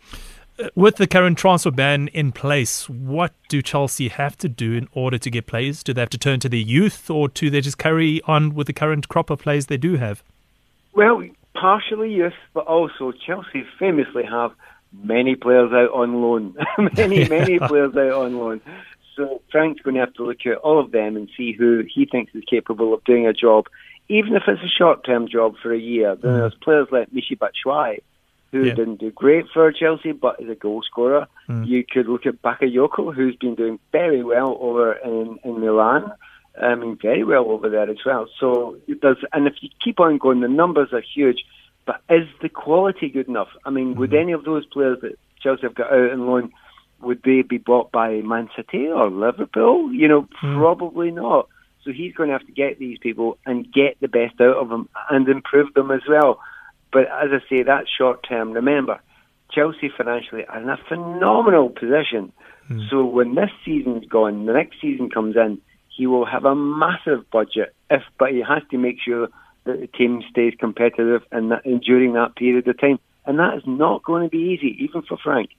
With 0.74 0.96
the 0.96 1.06
current 1.06 1.38
transfer 1.38 1.70
ban 1.70 2.08
in 2.10 2.32
place, 2.32 2.90
what 2.90 3.34
do 3.48 3.62
Chelsea 3.62 4.08
have 4.08 4.36
to 4.40 4.50
do 4.50 4.74
in 4.74 4.88
order 4.92 5.20
to 5.20 5.30
get 5.30 5.46
players? 5.46 5.84
Do 5.84 5.94
they 5.94 6.02
have 6.02 6.10
to 6.10 6.18
turn 6.18 6.40
to 6.40 6.50
the 6.50 6.62
youth, 6.62 7.12
or 7.12 7.28
do 7.28 7.52
they 7.52 7.62
just 7.62 7.78
carry 7.78 8.22
on 8.24 8.56
with 8.56 8.66
the 8.66 8.74
current 8.74 9.08
crop 9.08 9.30
of 9.30 9.40
players 9.40 9.68
they 9.68 9.78
do 9.78 9.98
have? 9.98 10.24
Well, 10.94 11.24
partially 11.54 12.12
youth, 12.12 12.34
but 12.56 12.66
also 12.66 13.12
Chelsea 13.12 13.66
famously 13.78 14.24
have 14.24 14.52
many 14.92 15.36
players 15.36 15.72
out 15.72 15.92
on 15.94 16.22
loan, 16.22 16.56
many, 16.98 17.22
yeah. 17.22 17.30
many 17.30 17.60
players 17.60 17.96
out 17.96 18.26
on 18.26 18.38
loan. 18.38 18.62
So 19.16 19.42
Frank's 19.52 19.82
going 19.82 19.96
to 19.96 20.02
have 20.02 20.14
to 20.16 20.26
look 20.26 20.46
at 20.46 20.58
all 20.58 20.80
of 20.80 20.92
them 20.92 21.16
and 21.16 21.30
see 21.36 21.52
who 21.52 21.84
he 21.92 22.06
thinks 22.06 22.34
is 22.36 22.44
capable 22.50 22.94
of 22.94 23.04
doing 23.04 23.26
a 23.26 23.34
job, 23.34 23.66
even 24.10 24.36
if 24.36 24.44
it's 24.48 24.62
a 24.62 24.68
short-term 24.68 25.28
job 25.28 25.56
for 25.62 25.74
a 25.74 25.80
year. 25.80 26.16
Mm. 26.16 26.22
there's 26.22 26.56
players 26.56 26.88
like 26.92 27.12
Michy 27.12 27.38
Batshuayi, 27.38 28.00
who 28.52 28.64
yeah. 28.64 28.74
didn't 28.74 28.98
do 28.98 29.12
great 29.12 29.46
for 29.54 29.72
Chelsea, 29.72 30.12
but 30.12 30.40
is 30.40 30.50
a 30.50 30.56
goal 30.56 30.84
scorer. 30.84 31.28
Mm. 31.50 31.68
You 31.68 31.84
could 31.84 32.08
look 32.08 32.26
at 32.26 32.42
Bakayoko, 32.42 33.14
who's 33.14 33.36
been 33.36 33.56
doing 33.56 33.80
very 33.92 34.24
well 34.24 34.58
over 34.60 34.94
in, 34.94 35.40
in 35.44 35.60
Milan. 35.60 36.12
I 36.62 36.76
mean, 36.76 36.98
very 37.02 37.24
well 37.24 37.46
over 37.50 37.70
there 37.70 37.90
as 37.90 37.98
well. 38.06 38.28
So 38.40 38.78
it 38.88 39.02
does, 39.02 39.18
and 39.34 39.48
if 39.48 39.56
you 39.62 39.70
keep 39.84 40.00
on 40.00 40.18
going, 40.18 40.42
the 40.42 40.48
numbers 40.48 40.90
are 40.92 41.02
huge. 41.02 41.44
But 41.88 42.02
is 42.10 42.28
the 42.42 42.50
quality 42.50 43.10
good 43.10 43.30
enough? 43.30 43.48
I 43.66 43.72
mean, 43.72 43.92
mm-hmm. 43.92 44.00
would 44.02 44.14
any 44.14 44.34
of 44.34 44.44
those 44.44 44.66
players 44.66 45.00
that 45.02 45.18
Chelsea 45.42 45.64
have 45.64 45.74
got 45.74 45.92
out 45.92 46.12
on 46.12 46.28
loan, 46.28 46.52
would 47.02 47.24
they 47.24 47.42
be 47.42 47.58
bought 47.58 47.92
by 47.92 48.22
Man 48.22 48.50
City 48.56 48.88
or 48.88 49.10
Liverpool? 49.10 49.94
You 49.94 50.08
know, 50.08 50.28
mm. 50.44 50.58
probably 50.60 51.12
not. 51.12 51.48
So 51.84 51.92
he's 51.94 52.14
going 52.14 52.28
to 52.28 52.38
have 52.38 52.46
to 52.46 52.52
get 52.52 52.78
these 52.78 52.98
people 53.00 53.38
and 53.46 53.72
get 53.72 53.98
the 54.02 54.10
best 54.10 54.42
out 54.42 54.58
of 54.58 54.68
them 54.68 54.90
and 55.10 55.28
improve 55.30 55.74
them 55.74 55.90
as 55.90 56.02
well. 56.08 56.42
But 56.92 57.04
as 57.04 57.30
I 57.32 57.40
say, 57.50 57.64
that's 57.64 57.88
short 57.90 58.28
term. 58.28 58.52
Remember, 58.52 59.00
Chelsea 59.52 59.90
financially 59.96 60.46
are 60.46 60.62
in 60.62 60.70
a 60.70 60.78
phenomenal 60.90 61.70
position. 61.70 62.34
Mm. 62.70 62.90
So 62.90 63.06
when 63.06 63.36
this 63.36 63.52
season's 63.64 64.06
gone, 64.08 64.46
the 64.46 64.54
next 64.54 64.82
season 64.82 65.10
comes 65.10 65.38
in, 65.38 65.62
he 65.96 66.06
will 66.08 66.26
have 66.26 66.44
a 66.44 66.56
massive 66.56 67.30
budget. 67.32 67.74
If, 67.90 68.02
but 68.20 68.32
he 68.32 68.42
has 68.42 68.64
to 68.72 68.78
make 68.78 68.98
sure 69.00 69.30
that 69.68 69.80
the 69.80 69.88
team 69.88 70.24
stays 70.30 70.54
competitive 70.60 71.24
and, 71.32 71.52
that, 71.52 71.66
and 71.66 71.82
during 71.82 72.14
that 72.14 72.36
period 72.36 72.68
of 72.68 72.80
time. 72.80 73.00
And 73.26 73.40
that 73.40 73.56
is 73.58 73.64
not 73.66 74.04
going 74.04 74.24
to 74.24 74.30
be 74.30 74.38
easy, 74.38 74.78
even 74.84 75.02
for 75.02 75.18
Frank. 75.18 75.50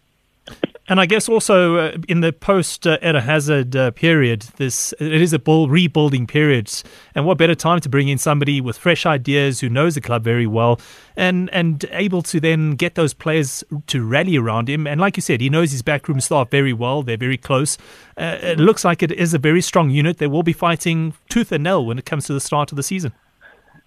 And 0.90 0.98
I 0.98 1.04
guess 1.04 1.28
also 1.28 1.76
uh, 1.76 1.98
in 2.08 2.22
the 2.22 2.32
post 2.32 2.86
uh, 2.86 2.98
Hazard 3.02 3.76
uh, 3.76 3.90
period, 3.90 4.42
this 4.56 4.94
it 4.98 5.20
is 5.20 5.34
a 5.34 5.38
rebuilding 5.46 6.26
period, 6.26 6.72
and 7.14 7.26
what 7.26 7.36
better 7.36 7.54
time 7.54 7.80
to 7.80 7.90
bring 7.90 8.08
in 8.08 8.16
somebody 8.16 8.62
with 8.62 8.78
fresh 8.78 9.04
ideas 9.04 9.60
who 9.60 9.68
knows 9.68 9.96
the 9.96 10.00
club 10.00 10.24
very 10.24 10.46
well, 10.46 10.80
and 11.14 11.50
and 11.52 11.84
able 11.90 12.22
to 12.22 12.40
then 12.40 12.70
get 12.70 12.94
those 12.94 13.12
players 13.12 13.62
to 13.88 14.02
rally 14.02 14.38
around 14.38 14.70
him. 14.70 14.86
And 14.86 14.98
like 14.98 15.18
you 15.18 15.20
said, 15.20 15.42
he 15.42 15.50
knows 15.50 15.72
his 15.72 15.82
backroom 15.82 16.22
staff 16.22 16.50
very 16.50 16.72
well; 16.72 17.02
they're 17.02 17.18
very 17.18 17.36
close. 17.36 17.76
Uh, 18.16 18.38
it 18.40 18.58
looks 18.58 18.82
like 18.82 19.02
it 19.02 19.12
is 19.12 19.34
a 19.34 19.38
very 19.38 19.60
strong 19.60 19.90
unit. 19.90 20.16
They 20.16 20.26
will 20.26 20.42
be 20.42 20.54
fighting 20.54 21.12
tooth 21.28 21.52
and 21.52 21.64
nail 21.64 21.84
when 21.84 21.98
it 21.98 22.06
comes 22.06 22.24
to 22.28 22.32
the 22.32 22.40
start 22.40 22.72
of 22.72 22.76
the 22.76 22.82
season. 22.82 23.12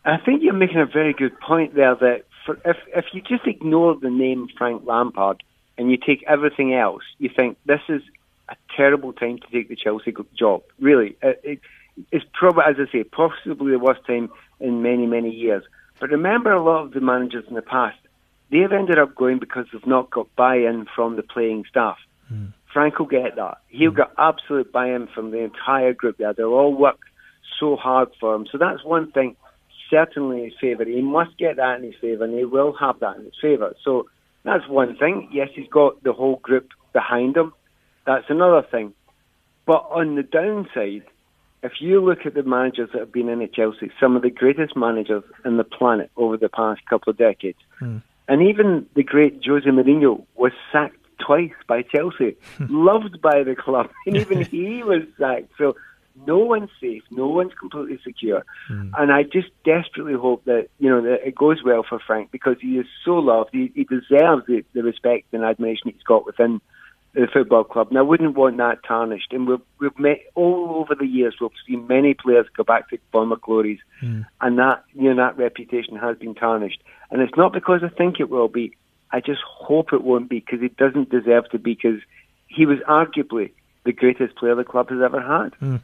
I 0.04 0.18
think 0.18 0.42
you're 0.42 0.54
making 0.54 0.80
a 0.80 0.86
very 0.86 1.14
good 1.14 1.40
point 1.40 1.76
there. 1.76 1.96
That 1.96 2.24
for, 2.46 2.58
if 2.66 2.78
if 2.96 3.06
you 3.14 3.22
just 3.22 3.46
ignore 3.46 3.96
the 3.96 4.10
name 4.10 4.48
Frank 4.58 4.84
Lampard 4.86 5.44
and 5.78 5.92
you 5.92 5.98
take 5.98 6.24
everything 6.28 6.74
else, 6.74 7.04
you 7.20 7.30
think 7.36 7.58
this 7.66 7.82
is 7.88 8.02
a 8.50 8.56
terrible 8.76 9.14
time 9.14 9.38
to 9.40 9.48
take 9.52 9.70
the 9.70 9.76
Chelsea 9.76 10.14
job. 10.38 10.64
Really, 10.80 11.16
it, 11.22 11.42
it, 11.44 11.60
it's 12.12 12.26
probably, 12.34 12.64
as 12.68 12.76
I 12.80 12.92
say, 12.92 13.04
possibly 13.04 13.72
the 13.72 13.80
worst 13.80 14.06
time 14.06 14.32
in 14.60 14.82
many 14.82 15.06
many 15.06 15.30
years. 15.30 15.64
But 16.00 16.10
remember, 16.10 16.52
a 16.52 16.64
lot 16.64 16.86
of 16.86 16.94
the 16.94 17.02
managers 17.02 17.46
in 17.48 17.54
the 17.54 17.62
past, 17.62 18.00
they 18.50 18.60
have 18.60 18.74
ended 18.74 18.98
up 18.98 19.14
going 19.16 19.38
because 19.38 19.68
they've 19.72 19.86
not 19.86 20.10
got 20.10 20.36
buy-in 20.36 20.88
from 20.96 21.16
the 21.16 21.22
playing 21.22 21.66
staff. 21.70 21.98
Mm. 22.34 22.54
Frank 22.74 22.98
will 22.98 23.06
get 23.06 23.36
that. 23.36 23.60
He'll 23.68 23.92
mm. 23.92 23.98
get 23.98 24.12
absolute 24.18 24.72
buy-in 24.72 25.08
from 25.14 25.30
the 25.30 25.40
entire 25.40 25.94
group 25.94 26.18
there. 26.18 26.34
They'll 26.34 26.54
all 26.54 26.74
work 26.74 27.00
so 27.60 27.76
hard 27.76 28.10
for 28.20 28.34
him. 28.34 28.48
So 28.52 28.58
that's 28.58 28.84
one 28.84 29.12
thing 29.12 29.36
certainly 29.92 30.40
in 30.40 30.46
his 30.46 30.54
favour. 30.60 30.86
He 30.86 31.02
must 31.02 31.38
get 31.38 31.58
that 31.58 31.78
in 31.78 31.84
his 31.84 31.96
favour, 32.02 32.24
and 32.24 32.34
he 32.34 32.46
will 32.46 32.74
have 32.80 33.00
that 33.02 33.18
in 33.18 33.26
his 33.26 33.36
favour. 33.40 33.76
So 33.84 34.08
that's 34.44 34.68
one 34.68 34.98
thing. 34.98 35.30
Yes, 35.32 35.50
he's 35.54 35.68
got 35.68 36.02
the 36.04 36.14
whole 36.14 36.38
group 36.38 36.70
behind 36.94 37.38
him. 37.38 37.54
That's 38.08 38.26
another 38.30 38.66
thing. 38.70 38.94
But 39.68 39.86
on 39.92 40.16
the 40.16 40.24
downside, 40.24 41.04
if 41.64 41.74
you 41.80 42.04
look 42.04 42.26
at 42.26 42.34
the 42.34 42.44
managers 42.44 42.90
that 42.94 43.00
have 43.00 43.12
been 43.12 43.30
in 43.30 43.42
at 43.42 43.54
Chelsea, 43.54 43.92
some 44.00 44.16
of 44.16 44.24
the 44.24 44.32
greatest 44.32 44.76
managers 44.76 45.24
in 45.46 45.58
the 45.58 45.64
planet 45.64 46.10
over 46.18 46.38
the 46.38 46.50
past 46.50 46.82
couple 46.90 47.12
of 47.12 47.18
decades, 47.18 47.60
mm. 47.80 48.02
and 48.28 48.42
even 48.42 48.88
the 48.96 49.04
great 49.04 49.42
Jose 49.46 49.68
Mourinho 49.68 50.26
was 50.36 50.54
sacked 50.72 50.98
twice 51.20 51.52
by 51.68 51.84
Chelsea, 51.84 52.36
loved 52.60 53.22
by 53.22 53.44
the 53.44 53.56
club, 53.56 53.90
and 54.08 54.18
even 54.18 54.44
he 54.46 54.82
was 54.82 55.04
sacked. 55.20 55.52
So 55.58 55.76
no 56.26 56.38
one's 56.38 56.70
safe. 56.80 57.04
No 57.12 57.28
one's 57.28 57.54
completely 57.54 58.00
secure. 58.04 58.46
Mm. 58.70 58.92
And 58.98 59.12
I 59.12 59.24
just 59.24 59.50
desperately 59.64 60.14
hope 60.14 60.46
that, 60.46 60.68
you 60.80 60.90
know, 60.90 61.02
that 61.02 61.28
it 61.28 61.36
goes 61.36 61.64
well 61.64 61.84
for 61.88 62.00
Frank 62.00 62.32
because 62.32 62.58
he 62.62 62.78
is 62.78 62.86
so 63.04 63.16
loved. 63.16 63.50
He, 63.52 63.72
he 63.76 63.84
deserves 63.84 64.46
the, 64.48 64.64
the 64.74 64.84
respect 64.84 65.34
and 65.34 65.44
admiration 65.44 65.92
he's 65.92 66.04
got 66.04 66.26
within 66.26 66.62
the 67.14 67.28
football 67.32 67.64
club, 67.64 67.90
and 67.90 67.98
I 67.98 68.02
wouldn't 68.02 68.38
want 68.38 68.58
that 68.58 68.84
tarnished. 68.88 69.34
And 69.34 69.48
we've, 69.48 69.60
we've 69.80 70.00
met 70.00 70.20
all 70.34 70.78
over 70.80 70.96
the 70.96 71.06
years. 71.06 71.36
We've 71.42 71.50
seen 71.68 71.88
many 71.88 72.14
players 72.14 72.46
go 72.56 72.64
back 72.64 72.90
to 72.90 72.98
former 73.12 73.36
glories, 73.36 73.80
mm. 74.02 74.26
and 74.40 74.58
that 74.60 74.84
you 74.94 75.14
know 75.14 75.16
that 75.18 75.38
reputation 75.38 75.98
has 75.98 76.18
been 76.18 76.36
tarnished. 76.36 76.82
And 77.10 77.22
it's 77.22 77.36
not 77.36 77.52
because 77.52 77.82
I 77.84 77.90
think 77.90 78.20
it 78.20 78.30
will 78.30 78.48
be. 78.48 78.78
I 79.12 79.20
just 79.20 79.42
hope 79.46 79.92
it 79.92 80.04
won't 80.04 80.30
be 80.30 80.40
because 80.40 80.62
it 80.62 80.78
doesn't 80.78 81.10
deserve 81.10 81.50
to 81.50 81.60
be. 81.60 81.74
Because 81.74 82.00
he 82.48 82.66
was 82.66 82.78
arguably 82.88 83.52
the 83.84 83.92
greatest 83.92 84.36
player 84.36 84.56
the 84.56 84.64
club 84.64 84.90
has 84.90 85.02
ever 85.02 85.22
had. 85.22 85.54
Mm. 85.60 85.82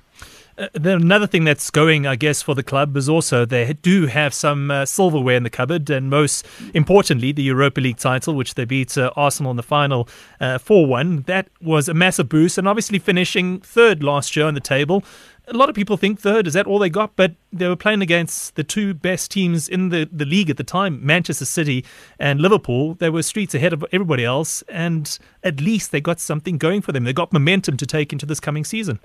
Uh, 0.57 0.67
another 0.73 1.27
thing 1.27 1.43
that's 1.43 1.69
going, 1.69 2.07
I 2.07 2.15
guess, 2.15 2.41
for 2.41 2.55
the 2.55 2.63
club 2.63 2.97
is 2.97 3.07
also 3.07 3.45
they 3.45 3.73
do 3.73 4.07
have 4.07 4.33
some 4.33 4.71
uh, 4.71 4.85
silverware 4.85 5.37
in 5.37 5.43
the 5.43 5.51
cupboard, 5.51 5.87
and 5.89 6.09
most 6.09 6.47
importantly, 6.73 7.31
the 7.31 7.43
Europa 7.43 7.79
League 7.79 7.97
title, 7.97 8.33
which 8.33 8.55
they 8.55 8.65
beat 8.65 8.97
uh, 8.97 9.11
Arsenal 9.15 9.51
in 9.51 9.57
the 9.57 9.63
final 9.63 10.09
uh, 10.39 10.57
4 10.57 10.87
1. 10.87 11.23
That 11.27 11.49
was 11.61 11.87
a 11.87 11.93
massive 11.93 12.27
boost, 12.27 12.57
and 12.57 12.67
obviously 12.67 12.97
finishing 12.97 13.59
third 13.59 14.03
last 14.03 14.35
year 14.35 14.47
on 14.47 14.55
the 14.55 14.59
table. 14.59 15.03
A 15.49 15.53
lot 15.53 15.69
of 15.69 15.75
people 15.75 15.95
think 15.95 16.19
third, 16.19 16.45
is 16.45 16.53
that 16.53 16.67
all 16.67 16.77
they 16.77 16.89
got? 16.89 17.15
But 17.15 17.33
they 17.53 17.69
were 17.69 17.77
playing 17.77 18.01
against 18.01 18.55
the 18.55 18.65
two 18.65 18.93
best 18.93 19.31
teams 19.31 19.69
in 19.69 19.89
the, 19.89 20.09
the 20.11 20.25
league 20.25 20.49
at 20.49 20.57
the 20.57 20.63
time, 20.63 21.05
Manchester 21.05 21.45
City 21.45 21.85
and 22.19 22.41
Liverpool. 22.41 22.95
They 22.95 23.09
were 23.09 23.23
streets 23.23 23.55
ahead 23.55 23.71
of 23.71 23.85
everybody 23.93 24.25
else, 24.25 24.61
and 24.63 25.17
at 25.43 25.61
least 25.61 25.93
they 25.93 26.01
got 26.01 26.19
something 26.19 26.57
going 26.57 26.81
for 26.81 26.91
them. 26.91 27.05
They 27.05 27.13
got 27.13 27.31
momentum 27.31 27.77
to 27.77 27.85
take 27.85 28.11
into 28.11 28.25
this 28.25 28.41
coming 28.41 28.65
season. 28.65 28.99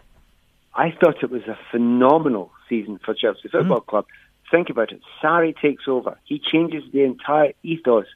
I 0.74 0.90
thought 0.90 1.22
it 1.22 1.30
was 1.30 1.42
a 1.42 1.56
phenomenal 1.70 2.50
season 2.68 2.98
for 3.04 3.14
Chelsea 3.14 3.48
Football 3.48 3.82
mm. 3.82 3.86
Club. 3.86 4.06
Think 4.50 4.68
about 4.68 4.90
it. 4.90 5.00
Sarri 5.22 5.54
takes 5.60 5.84
over. 5.86 6.18
He 6.24 6.40
changes 6.40 6.82
the 6.92 7.04
entire 7.04 7.52
ethos, 7.62 8.06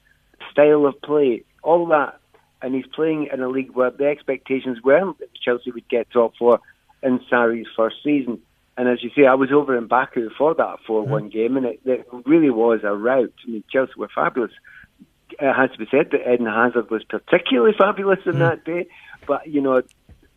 style 0.51 0.85
of 0.85 0.99
play, 1.01 1.43
all 1.63 1.85
that. 1.87 2.19
And 2.61 2.75
he's 2.75 2.87
playing 2.87 3.29
in 3.31 3.41
a 3.41 3.47
league 3.47 3.71
where 3.71 3.91
the 3.91 4.07
expectations 4.07 4.79
weren't 4.83 5.19
that 5.19 5.29
Chelsea 5.33 5.71
would 5.71 5.87
get 5.87 6.09
top 6.11 6.35
four 6.37 6.59
in 7.07 7.19
Sarri's 7.31 7.67
first 7.75 7.97
season. 8.03 8.39
And 8.77 8.87
as 8.87 9.01
you 9.01 9.09
say, 9.15 9.25
I 9.25 9.33
was 9.33 9.51
over 9.51 9.75
in 9.75 9.87
Baku 9.87 10.29
for 10.37 10.53
that 10.53 10.77
4 10.85 11.03
1 11.03 11.23
mm. 11.23 11.31
game, 11.31 11.57
and 11.57 11.65
it, 11.65 11.79
it, 11.85 12.07
really 12.25 12.51
was 12.51 12.81
a 12.83 12.93
rout. 12.93 13.33
I 13.47 13.49
mean, 13.49 13.63
Chelsea 13.71 13.93
were 13.97 14.09
fabulous. 14.13 14.51
It 15.31 15.53
has 15.53 15.71
to 15.71 15.77
be 15.79 15.87
said 15.89 16.11
that 16.11 16.31
Eden 16.31 16.45
Hazard 16.45 16.91
was 16.91 17.03
particularly 17.03 17.73
fabulous 17.75 18.19
in 18.25 18.33
mm. 18.33 18.39
that 18.39 18.65
day. 18.65 18.87
But, 19.27 19.47
you 19.47 19.61
know, 19.61 19.81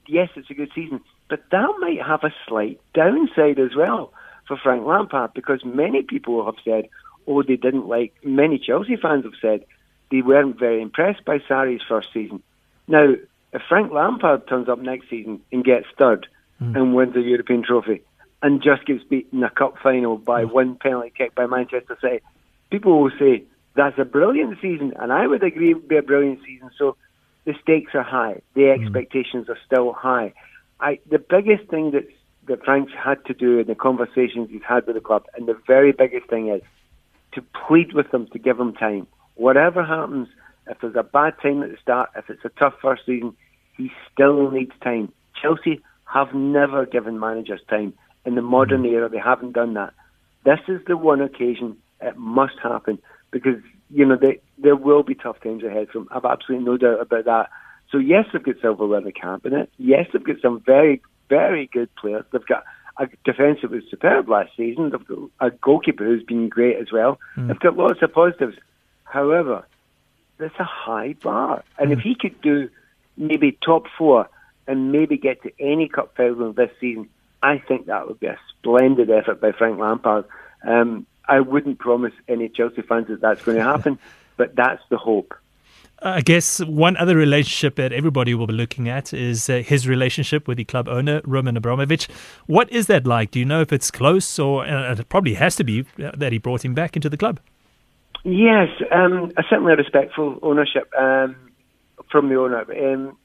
yes, 0.06 0.30
it's 0.36 0.50
a 0.50 0.54
good 0.54 0.70
season. 0.74 1.00
But 1.28 1.44
that 1.50 1.74
might 1.80 2.00
have 2.04 2.24
a 2.24 2.34
slight 2.48 2.80
downside 2.94 3.58
as 3.58 3.76
well 3.76 4.12
for 4.48 4.56
Frank 4.56 4.86
Lampard 4.86 5.34
because 5.34 5.62
many 5.64 6.02
people 6.02 6.44
have 6.46 6.56
said, 6.64 6.88
oh, 7.26 7.42
they 7.42 7.56
didn't 7.56 7.86
like, 7.86 8.14
many 8.24 8.58
Chelsea 8.58 8.96
fans 8.96 9.24
have 9.24 9.34
said 9.40 9.64
they 10.10 10.22
weren't 10.22 10.58
very 10.58 10.80
impressed 10.80 11.24
by 11.24 11.38
Sarri's 11.48 11.82
first 11.86 12.08
season. 12.12 12.42
Now, 12.88 13.14
if 13.52 13.62
Frank 13.68 13.92
Lampard 13.92 14.48
turns 14.48 14.68
up 14.68 14.78
next 14.78 15.10
season 15.10 15.40
and 15.52 15.62
gets 15.62 15.86
third 15.98 16.26
mm. 16.60 16.76
and 16.76 16.94
wins 16.94 17.16
a 17.16 17.20
European 17.20 17.62
trophy 17.62 18.02
and 18.42 18.62
just 18.62 18.86
gets 18.86 19.04
beaten 19.04 19.38
in 19.38 19.44
a 19.44 19.50
cup 19.50 19.74
final 19.82 20.16
by 20.16 20.44
mm. 20.44 20.52
one 20.52 20.76
penalty 20.76 21.12
kick 21.16 21.34
by 21.34 21.46
Manchester 21.46 21.96
City, 22.00 22.20
people 22.70 23.02
will 23.02 23.10
say 23.18 23.44
that's 23.76 23.98
a 23.98 24.04
brilliant 24.04 24.58
season, 24.60 24.92
and 24.98 25.12
I 25.12 25.26
would 25.26 25.42
agree 25.42 25.70
it 25.70 25.74
would 25.74 25.88
be 25.88 25.96
a 25.96 26.02
brilliant 26.02 26.40
season. 26.44 26.70
So 26.76 26.96
the 27.44 27.54
stakes 27.62 27.94
are 27.94 28.02
high, 28.02 28.40
the 28.54 28.74
hmm. 28.74 28.82
expectations 28.82 29.46
mm. 29.46 29.50
are 29.50 29.58
still 29.66 29.92
high. 29.92 30.32
I, 30.80 30.98
the 31.10 31.18
biggest 31.18 31.68
thing 31.68 31.92
that 31.92 32.06
that 32.48 32.64
Frank's 32.64 32.92
had 32.92 33.24
to 33.26 33.34
do 33.34 33.60
in 33.60 33.66
the 33.66 33.74
conversations 33.74 34.48
he's 34.50 34.62
had 34.66 34.86
with 34.86 34.96
the 34.96 35.00
club, 35.00 35.26
and 35.36 35.46
the 35.46 35.58
very 35.66 35.92
biggest 35.92 36.28
thing 36.28 36.48
is 36.48 36.62
to 37.32 37.42
plead 37.66 37.92
with 37.92 38.10
them 38.10 38.26
to 38.32 38.38
give 38.38 38.58
him 38.58 38.72
time. 38.72 39.06
Whatever 39.36 39.84
happens, 39.84 40.28
if 40.66 40.78
there's 40.80 40.96
a 40.96 41.02
bad 41.02 41.34
time 41.40 41.62
at 41.62 41.70
the 41.70 41.76
start, 41.80 42.10
if 42.16 42.28
it's 42.28 42.44
a 42.44 42.48
tough 42.48 42.74
first 42.82 43.02
season, 43.06 43.36
he 43.76 43.92
still 44.12 44.50
needs 44.50 44.72
time. 44.82 45.12
Chelsea 45.40 45.80
have 46.12 46.34
never 46.34 46.86
given 46.86 47.18
managers 47.20 47.60
time. 47.68 47.94
In 48.24 48.34
the 48.34 48.42
modern 48.42 48.84
era, 48.84 49.08
they 49.08 49.18
haven't 49.18 49.52
done 49.52 49.74
that. 49.74 49.94
This 50.44 50.60
is 50.68 50.80
the 50.86 50.96
one 50.96 51.20
occasion 51.20 51.76
it 52.00 52.16
must 52.16 52.58
happen 52.62 52.98
because, 53.30 53.60
you 53.90 54.04
know, 54.04 54.16
they, 54.16 54.40
there 54.58 54.76
will 54.76 55.02
be 55.02 55.14
tough 55.14 55.40
times 55.40 55.62
ahead 55.62 55.88
from 55.88 56.08
I've 56.10 56.24
absolutely 56.24 56.66
no 56.66 56.76
doubt 56.76 57.00
about 57.00 57.24
that. 57.24 57.50
So 57.90 57.98
yes, 57.98 58.26
they've 58.32 58.42
got 58.42 58.56
silverware 58.60 58.98
in 58.98 59.04
the 59.04 59.12
cabinet. 59.12 59.70
Yes, 59.78 60.06
they've 60.12 60.22
got 60.22 60.40
some 60.42 60.60
very, 60.60 61.00
very 61.28 61.66
good 61.66 61.94
players. 61.96 62.24
They've 62.32 62.46
got 62.46 62.64
a 62.98 63.08
defence 63.24 63.60
that 63.62 63.70
was 63.70 63.82
superb 63.90 64.28
last 64.28 64.50
season. 64.56 64.90
They've 64.90 65.06
got 65.06 65.18
a 65.40 65.50
goalkeeper 65.50 66.04
who's 66.04 66.22
been 66.22 66.48
great 66.48 66.76
as 66.76 66.92
well. 66.92 67.18
Mm. 67.36 67.48
They've 67.48 67.60
got 67.60 67.76
lots 67.76 68.02
of 68.02 68.12
positives. 68.12 68.56
However, 69.04 69.66
there's 70.38 70.52
a 70.58 70.64
high 70.64 71.14
bar, 71.22 71.64
and 71.78 71.90
mm. 71.90 71.92
if 71.94 72.00
he 72.00 72.14
could 72.14 72.40
do 72.40 72.68
maybe 73.16 73.58
top 73.64 73.84
four 73.98 74.28
and 74.70 74.92
maybe 74.92 75.18
get 75.18 75.42
to 75.42 75.50
any 75.58 75.88
cup 75.88 76.16
final 76.16 76.52
this 76.52 76.70
season, 76.80 77.08
I 77.42 77.58
think 77.58 77.86
that 77.86 78.06
would 78.06 78.20
be 78.20 78.28
a 78.28 78.38
splendid 78.50 79.10
effort 79.10 79.40
by 79.40 79.50
Frank 79.50 79.80
Lampard. 79.80 80.26
Um, 80.62 81.06
I 81.28 81.40
wouldn't 81.40 81.80
promise 81.80 82.12
any 82.28 82.48
Chelsea 82.48 82.82
fans 82.82 83.08
that 83.08 83.20
that's 83.20 83.42
going 83.42 83.56
to 83.56 83.64
happen, 83.64 83.98
but 84.36 84.54
that's 84.54 84.82
the 84.88 84.96
hope. 84.96 85.34
I 86.02 86.20
guess 86.20 86.60
one 86.60 86.96
other 86.96 87.16
relationship 87.16 87.74
that 87.76 87.92
everybody 87.92 88.32
will 88.32 88.46
be 88.46 88.54
looking 88.54 88.88
at 88.88 89.12
is 89.12 89.50
uh, 89.50 89.58
his 89.58 89.88
relationship 89.88 90.46
with 90.46 90.56
the 90.56 90.64
club 90.64 90.88
owner, 90.88 91.20
Roman 91.24 91.56
Abramovich. 91.56 92.08
What 92.46 92.70
is 92.72 92.86
that 92.86 93.06
like? 93.06 93.32
Do 93.32 93.40
you 93.40 93.44
know 93.44 93.60
if 93.60 93.72
it's 93.72 93.90
close 93.90 94.38
or 94.38 94.64
uh, 94.64 94.94
it 94.94 95.08
probably 95.08 95.34
has 95.34 95.56
to 95.56 95.64
be 95.64 95.84
uh, 96.02 96.12
that 96.16 96.32
he 96.32 96.38
brought 96.38 96.64
him 96.64 96.74
back 96.74 96.94
into 96.96 97.10
the 97.10 97.18
club? 97.18 97.40
Yes, 98.22 98.68
um, 98.92 99.32
certainly 99.50 99.72
a 99.72 99.76
respectful 99.76 100.38
ownership 100.42 100.90
um, 100.96 101.36
from 102.10 102.28
the 102.28 102.36
owner. 102.36 102.64
Um, 102.94 103.16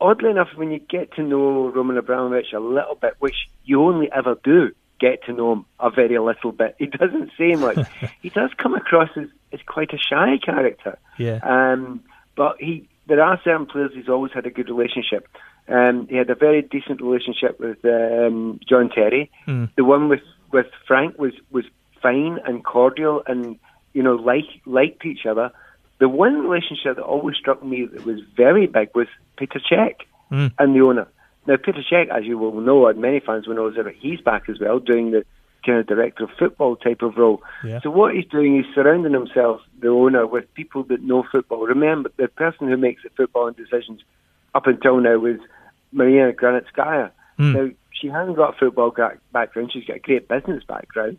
oddly 0.00 0.30
enough, 0.30 0.48
when 0.54 0.70
you 0.70 0.78
get 0.78 1.12
to 1.14 1.22
know 1.22 1.68
Roman 1.68 1.96
Abramovich 1.96 2.52
a 2.52 2.60
little 2.60 2.94
bit, 2.94 3.14
which 3.18 3.48
you 3.64 3.82
only 3.82 4.10
ever 4.12 4.36
do 4.42 4.70
get 4.98 5.24
to 5.24 5.32
know 5.32 5.52
him 5.52 5.64
a 5.78 5.90
very 5.90 6.18
little 6.18 6.52
bit, 6.52 6.76
he 6.78 6.86
doesn't 6.86 7.30
say 7.38 7.54
much. 7.54 7.78
he 8.22 8.30
does 8.30 8.50
come 8.56 8.74
across 8.74 9.10
as, 9.16 9.28
as 9.52 9.60
quite 9.66 9.92
a 9.92 9.98
shy 9.98 10.38
character. 10.44 10.98
Yeah. 11.18 11.40
Um, 11.42 12.02
but 12.36 12.56
he, 12.58 12.88
there 13.06 13.22
are 13.22 13.40
certain 13.42 13.66
players 13.66 13.92
he's 13.94 14.08
always 14.08 14.32
had 14.32 14.46
a 14.46 14.50
good 14.50 14.68
relationship. 14.68 15.28
Um, 15.68 16.08
he 16.08 16.16
had 16.16 16.30
a 16.30 16.34
very 16.34 16.62
decent 16.62 17.00
relationship 17.00 17.60
with 17.60 17.84
um, 17.84 18.60
John 18.68 18.90
Terry. 18.90 19.30
Mm. 19.46 19.70
The 19.76 19.84
one 19.84 20.08
with, 20.08 20.22
with 20.52 20.66
Frank 20.86 21.18
was, 21.18 21.32
was 21.50 21.64
fine 22.02 22.38
and 22.44 22.64
cordial 22.64 23.22
and 23.26 23.58
you 23.92 24.02
know 24.02 24.14
like 24.14 24.46
liked 24.66 25.04
each 25.04 25.26
other. 25.26 25.52
The 26.00 26.08
one 26.08 26.40
relationship 26.40 26.96
that 26.96 27.02
always 27.02 27.36
struck 27.36 27.62
me 27.64 27.86
that 27.86 28.04
was 28.04 28.20
very 28.36 28.66
big 28.66 28.90
was 28.94 29.06
Peter 29.36 29.60
Cech 29.60 29.96
mm. 30.32 30.52
and 30.58 30.74
the 30.74 30.80
owner. 30.80 31.06
Now 31.46 31.56
Peter 31.56 31.82
Cech, 31.90 32.08
as 32.08 32.24
you 32.24 32.38
will 32.38 32.60
know, 32.60 32.86
and 32.88 33.00
many 33.00 33.20
fans 33.20 33.46
will 33.46 33.54
know, 33.54 33.68
is 33.68 33.76
that 33.76 33.86
he's 33.98 34.20
back 34.20 34.48
as 34.48 34.58
well, 34.58 34.78
doing 34.78 35.12
the 35.12 35.24
kind 35.64 35.78
of 35.78 35.86
director 35.86 36.24
of 36.24 36.30
football 36.38 36.76
type 36.76 37.02
of 37.02 37.16
role. 37.16 37.42
Yeah. 37.64 37.80
So 37.82 37.90
what 37.90 38.14
he's 38.14 38.26
doing 38.26 38.58
is 38.58 38.66
surrounding 38.74 39.12
himself, 39.12 39.60
the 39.78 39.88
owner, 39.88 40.26
with 40.26 40.52
people 40.54 40.84
that 40.84 41.02
know 41.02 41.24
football. 41.30 41.66
Remember, 41.66 42.10
the 42.16 42.28
person 42.28 42.68
who 42.68 42.76
makes 42.76 43.02
the 43.02 43.10
footballing 43.10 43.56
decisions 43.56 44.00
up 44.54 44.66
until 44.66 45.00
now 45.00 45.18
was 45.18 45.38
Marina 45.92 46.32
Granovskaia. 46.32 47.10
Mm. 47.38 47.54
Now, 47.54 47.70
she 47.92 48.08
hasn't 48.08 48.36
got 48.36 48.54
a 48.54 48.58
football 48.58 48.94
background, 49.32 49.70
she's 49.72 49.84
got 49.84 49.96
a 49.96 50.00
great 50.00 50.28
business 50.28 50.64
background, 50.64 51.18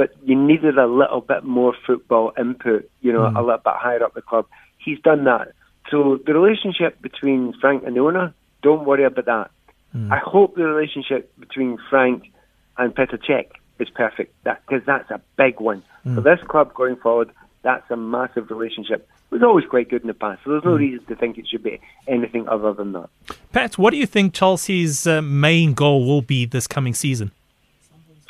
but 0.00 0.14
you 0.24 0.34
needed 0.34 0.78
a 0.78 0.86
little 0.86 1.20
bit 1.20 1.44
more 1.44 1.74
football 1.86 2.32
input, 2.38 2.90
you 3.02 3.12
know, 3.12 3.20
mm. 3.20 3.36
a 3.36 3.40
little 3.42 3.58
bit 3.58 3.74
higher 3.76 4.02
up 4.02 4.14
the 4.14 4.22
club. 4.22 4.46
He's 4.78 4.98
done 5.00 5.24
that. 5.24 5.52
So 5.90 6.18
the 6.24 6.32
relationship 6.32 7.02
between 7.02 7.52
Frank 7.60 7.82
and 7.84 7.94
the 7.94 8.00
owner, 8.00 8.32
don't 8.62 8.86
worry 8.86 9.04
about 9.04 9.26
that. 9.26 9.50
Mm. 9.94 10.10
I 10.10 10.16
hope 10.16 10.54
the 10.54 10.64
relationship 10.64 11.30
between 11.38 11.76
Frank 11.90 12.32
and 12.78 12.94
Petr 12.94 13.18
Cech 13.28 13.48
is 13.78 13.90
perfect 13.90 14.34
because 14.42 14.86
that, 14.86 15.06
that's 15.06 15.10
a 15.10 15.20
big 15.36 15.60
one. 15.60 15.82
Mm. 16.06 16.14
For 16.14 16.22
this 16.22 16.40
club 16.48 16.72
going 16.72 16.96
forward, 16.96 17.30
that's 17.60 17.90
a 17.90 17.96
massive 17.96 18.50
relationship. 18.50 19.06
It 19.30 19.34
was 19.34 19.42
always 19.42 19.66
quite 19.66 19.90
good 19.90 20.00
in 20.00 20.08
the 20.08 20.14
past, 20.14 20.40
so 20.44 20.52
there's 20.52 20.64
no 20.64 20.76
mm. 20.76 20.78
reason 20.78 21.04
to 21.08 21.14
think 21.14 21.36
it 21.36 21.46
should 21.46 21.62
be 21.62 21.78
anything 22.08 22.48
other 22.48 22.72
than 22.72 22.92
that. 22.92 23.10
Pat, 23.52 23.76
what 23.76 23.90
do 23.90 23.98
you 23.98 24.06
think 24.06 24.32
Chelsea's 24.32 25.06
uh, 25.06 25.20
main 25.20 25.74
goal 25.74 26.06
will 26.06 26.22
be 26.22 26.46
this 26.46 26.66
coming 26.66 26.94
season? 26.94 27.32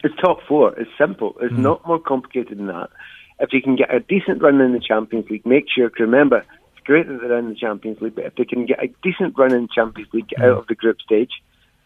It's 0.03 0.15
top 0.17 0.39
four. 0.49 0.75
It's 0.79 0.91
simple. 0.99 1.37
It's 1.41 1.53
mm. 1.53 1.59
not 1.59 1.87
more 1.87 1.99
complicated 1.99 2.59
than 2.59 2.67
that. 2.67 2.91
If 3.39 3.53
you 3.53 3.63
can 3.63 3.77
get 3.77 3.95
a 3.95 4.01
decent 4.01 4.43
run 4.43 4.61
in 4.61 4.73
the 4.73 4.81
Champions 4.81 5.29
League, 5.31 5.47
make 5.47 5.67
sure 5.75 5.89
to 5.91 6.03
remember 6.03 6.45
it's 6.77 6.87
great 6.87 7.09
that 7.09 7.21
they're 7.21 7.39
in 7.39 7.49
the 7.49 7.55
Champions 7.55 8.01
League, 8.01 8.15
but 8.15 8.25
if 8.25 8.35
they 8.37 8.45
can 8.45 8.67
get 8.67 8.83
a 8.83 8.89
decent 9.03 9.37
run 9.39 9.53
in 9.55 9.63
the 9.63 9.69
Champions 9.75 10.09
League, 10.13 10.29
get 10.29 10.41
mm. 10.41 10.51
out 10.51 10.59
of 10.59 10.67
the 10.67 10.75
group 10.75 11.01
stage. 11.01 11.33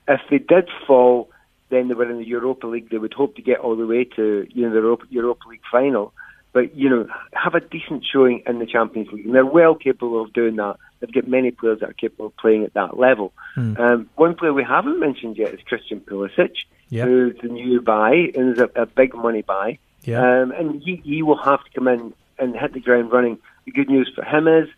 If 0.07 0.21
they 0.31 0.39
did 0.39 0.69
fall 0.87 1.31
then 1.71 1.89
they 1.89 1.95
were 1.95 2.11
in 2.11 2.19
the 2.19 2.27
Europa 2.27 2.67
League. 2.67 2.91
They 2.91 2.99
would 2.99 3.15
hope 3.15 3.37
to 3.37 3.43
get 3.43 3.61
all 3.61 3.77
the 3.77 3.87
way 3.87 4.05
to 4.17 4.47
you 4.51 4.63
know 4.63 4.71
the 4.71 4.81
Europa, 4.81 5.07
Europa 5.11 5.49
League 5.49 5.63
final, 5.71 6.13
but 6.55 6.75
you 6.75 6.89
know 6.89 7.07
have 7.35 7.55
a 7.55 7.61
decent 7.61 8.07
showing 8.11 8.43
in 8.47 8.61
the 8.61 8.67
Champions 8.67 9.13
League, 9.13 9.27
and 9.27 9.35
they're 9.35 9.45
well 9.45 9.75
capable 9.75 10.23
of 10.23 10.33
doing 10.33 10.57
that. 10.57 10.77
They've 11.01 11.13
got 11.13 11.29
many 11.29 11.51
players 11.51 11.81
that 11.81 11.91
are 11.91 11.95
capable 11.95 12.27
of 12.27 12.37
playing 12.39 12.65
at 12.65 12.73
that 12.73 12.97
level. 12.97 13.35
Mm. 13.57 13.79
Um, 13.79 14.11
one 14.15 14.35
player 14.35 14.55
we 14.55 14.65
haven't 14.65 14.99
mentioned 14.99 15.37
yet 15.37 15.53
is 15.53 15.61
Christian 15.67 16.01
Pulisic, 16.01 16.55
yep. 16.89 17.07
who's 17.07 17.37
the 17.43 17.49
new 17.49 17.83
buy 17.83 18.31
and 18.35 18.57
is 18.57 18.59
a, 18.59 18.71
a 18.83 18.87
big 18.87 19.15
money 19.15 19.43
buy, 19.43 19.79
yeah. 20.05 20.21
um, 20.21 20.53
and 20.53 20.81
he 20.83 21.03
he 21.05 21.23
will 21.23 21.43
have 21.43 21.63
to 21.65 21.71
come 21.75 21.89
in 21.89 22.15
and 22.39 22.57
hit 22.57 22.73
the 22.73 22.81
ground 22.81 23.13
running. 23.13 23.39
The 23.67 23.73
good 23.73 23.89
news 23.89 24.11
for 24.15 24.25
him 24.25 24.49
is 24.49 24.69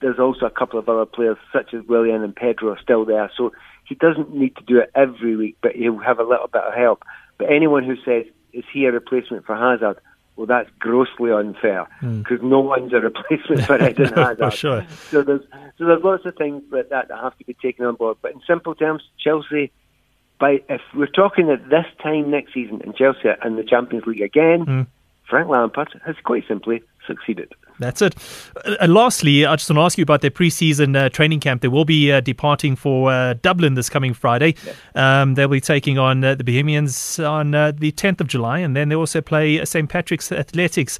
there's 0.00 0.18
also 0.18 0.46
a 0.46 0.50
couple 0.50 0.78
of 0.78 0.88
other 0.88 1.06
players, 1.06 1.38
such 1.52 1.74
as 1.74 1.84
Willian 1.86 2.22
and 2.22 2.34
Pedro, 2.34 2.72
are 2.72 2.80
still 2.80 3.04
there. 3.04 3.30
So 3.36 3.52
he 3.84 3.94
doesn't 3.94 4.34
need 4.34 4.56
to 4.56 4.62
do 4.62 4.78
it 4.78 4.90
every 4.94 5.36
week, 5.36 5.56
but 5.62 5.72
he'll 5.72 5.98
have 5.98 6.18
a 6.18 6.24
little 6.24 6.48
bit 6.48 6.62
of 6.62 6.74
help. 6.74 7.04
But 7.38 7.50
anyone 7.50 7.84
who 7.84 7.96
says, 8.04 8.26
is 8.52 8.64
he 8.72 8.86
a 8.86 8.92
replacement 8.92 9.46
for 9.46 9.56
Hazard? 9.56 9.98
Well, 10.36 10.46
that's 10.46 10.68
grossly 10.78 11.32
unfair 11.32 11.86
because 12.00 12.40
mm. 12.40 12.50
no 12.50 12.60
one's 12.60 12.92
a 12.92 13.00
replacement 13.00 13.64
for 13.64 13.76
Eden 13.76 14.12
Hazard. 14.14 14.38
for 14.38 14.50
sure. 14.50 14.86
So 15.10 15.22
there's 15.22 15.40
so 15.78 15.86
there's 15.86 16.04
lots 16.04 16.26
of 16.26 16.36
things 16.36 16.62
that, 16.72 16.90
that 16.90 17.10
have 17.10 17.36
to 17.38 17.44
be 17.44 17.54
taken 17.54 17.86
on 17.86 17.96
board. 17.96 18.18
But 18.20 18.32
in 18.32 18.42
simple 18.46 18.74
terms, 18.74 19.02
Chelsea, 19.18 19.72
by 20.38 20.62
if 20.68 20.82
we're 20.94 21.06
talking 21.06 21.50
at 21.50 21.68
this 21.70 21.86
time 22.02 22.30
next 22.30 22.52
season, 22.52 22.82
and 22.84 22.94
Chelsea 22.94 23.28
and 23.42 23.56
the 23.56 23.64
Champions 23.64 24.06
League 24.06 24.20
again, 24.20 24.66
mm. 24.66 24.86
Frank 25.28 25.48
Lampard 25.48 25.88
has 26.04 26.16
quite 26.22 26.44
simply 26.46 26.82
succeeded. 27.06 27.52
That's 27.78 28.00
it. 28.00 28.14
Uh, 28.64 28.86
lastly, 28.86 29.44
I 29.44 29.54
just 29.56 29.68
want 29.68 29.78
to 29.78 29.82
ask 29.82 29.98
you 29.98 30.02
about 30.02 30.22
their 30.22 30.30
preseason 30.30 30.96
uh, 30.96 31.08
training 31.10 31.40
camp. 31.40 31.62
They 31.62 31.68
will 31.68 31.84
be 31.84 32.10
uh, 32.10 32.20
departing 32.20 32.74
for 32.74 33.12
uh, 33.12 33.34
Dublin 33.34 33.74
this 33.74 33.90
coming 33.90 34.14
Friday. 34.14 34.54
Um, 34.94 35.34
they'll 35.34 35.48
be 35.48 35.60
taking 35.60 35.98
on 35.98 36.24
uh, 36.24 36.34
the 36.34 36.44
Bohemians 36.44 37.18
on 37.18 37.54
uh, 37.54 37.72
the 37.72 37.92
10th 37.92 38.20
of 38.20 38.28
July, 38.28 38.60
and 38.60 38.74
then 38.74 38.88
they 38.88 38.94
also 38.94 39.20
play 39.20 39.62
St. 39.64 39.88
Patrick's 39.88 40.32
Athletics 40.32 40.98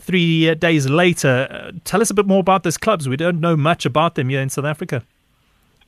three 0.00 0.54
days 0.56 0.88
later. 0.88 1.72
tell 1.84 2.00
us 2.00 2.10
a 2.10 2.14
bit 2.14 2.26
more 2.26 2.40
about 2.40 2.64
those 2.64 2.76
clubs. 2.76 3.08
We 3.08 3.16
don't 3.16 3.40
know 3.40 3.56
much 3.56 3.86
about 3.86 4.14
them 4.16 4.28
here 4.30 4.40
in 4.40 4.48
South 4.48 4.64
Africa. 4.64 5.04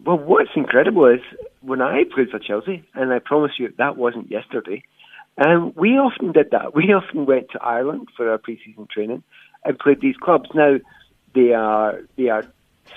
Well, 0.05 0.19
what's 0.19 0.51
incredible 0.57 1.07
is 1.07 1.21
when 1.61 1.81
I 1.81 2.05
played 2.13 2.31
for 2.31 2.39
Chelsea, 2.39 2.85
and 2.95 3.13
I 3.13 3.19
promise 3.19 3.53
you 3.59 3.73
that 3.79 3.97
wasn't 3.97 4.31
yesterday, 4.31 4.83
um, 5.39 5.73
we 5.77 5.91
often 5.91 6.33
did 6.33 6.51
that. 6.51 6.75
We 6.75 6.93
often 6.93 7.27
went 7.27 7.51
to 7.53 7.63
Ireland 7.63 8.09
for 8.17 8.31
our 8.31 8.39
preseason 8.39 8.89
training 8.91 9.23
and 9.65 9.79
played 9.79 10.01
these 10.01 10.17
clubs. 10.17 10.51
Now 10.55 10.79
they 11.35 11.53
are 11.53 12.01
they 12.17 12.29
are 12.29 12.45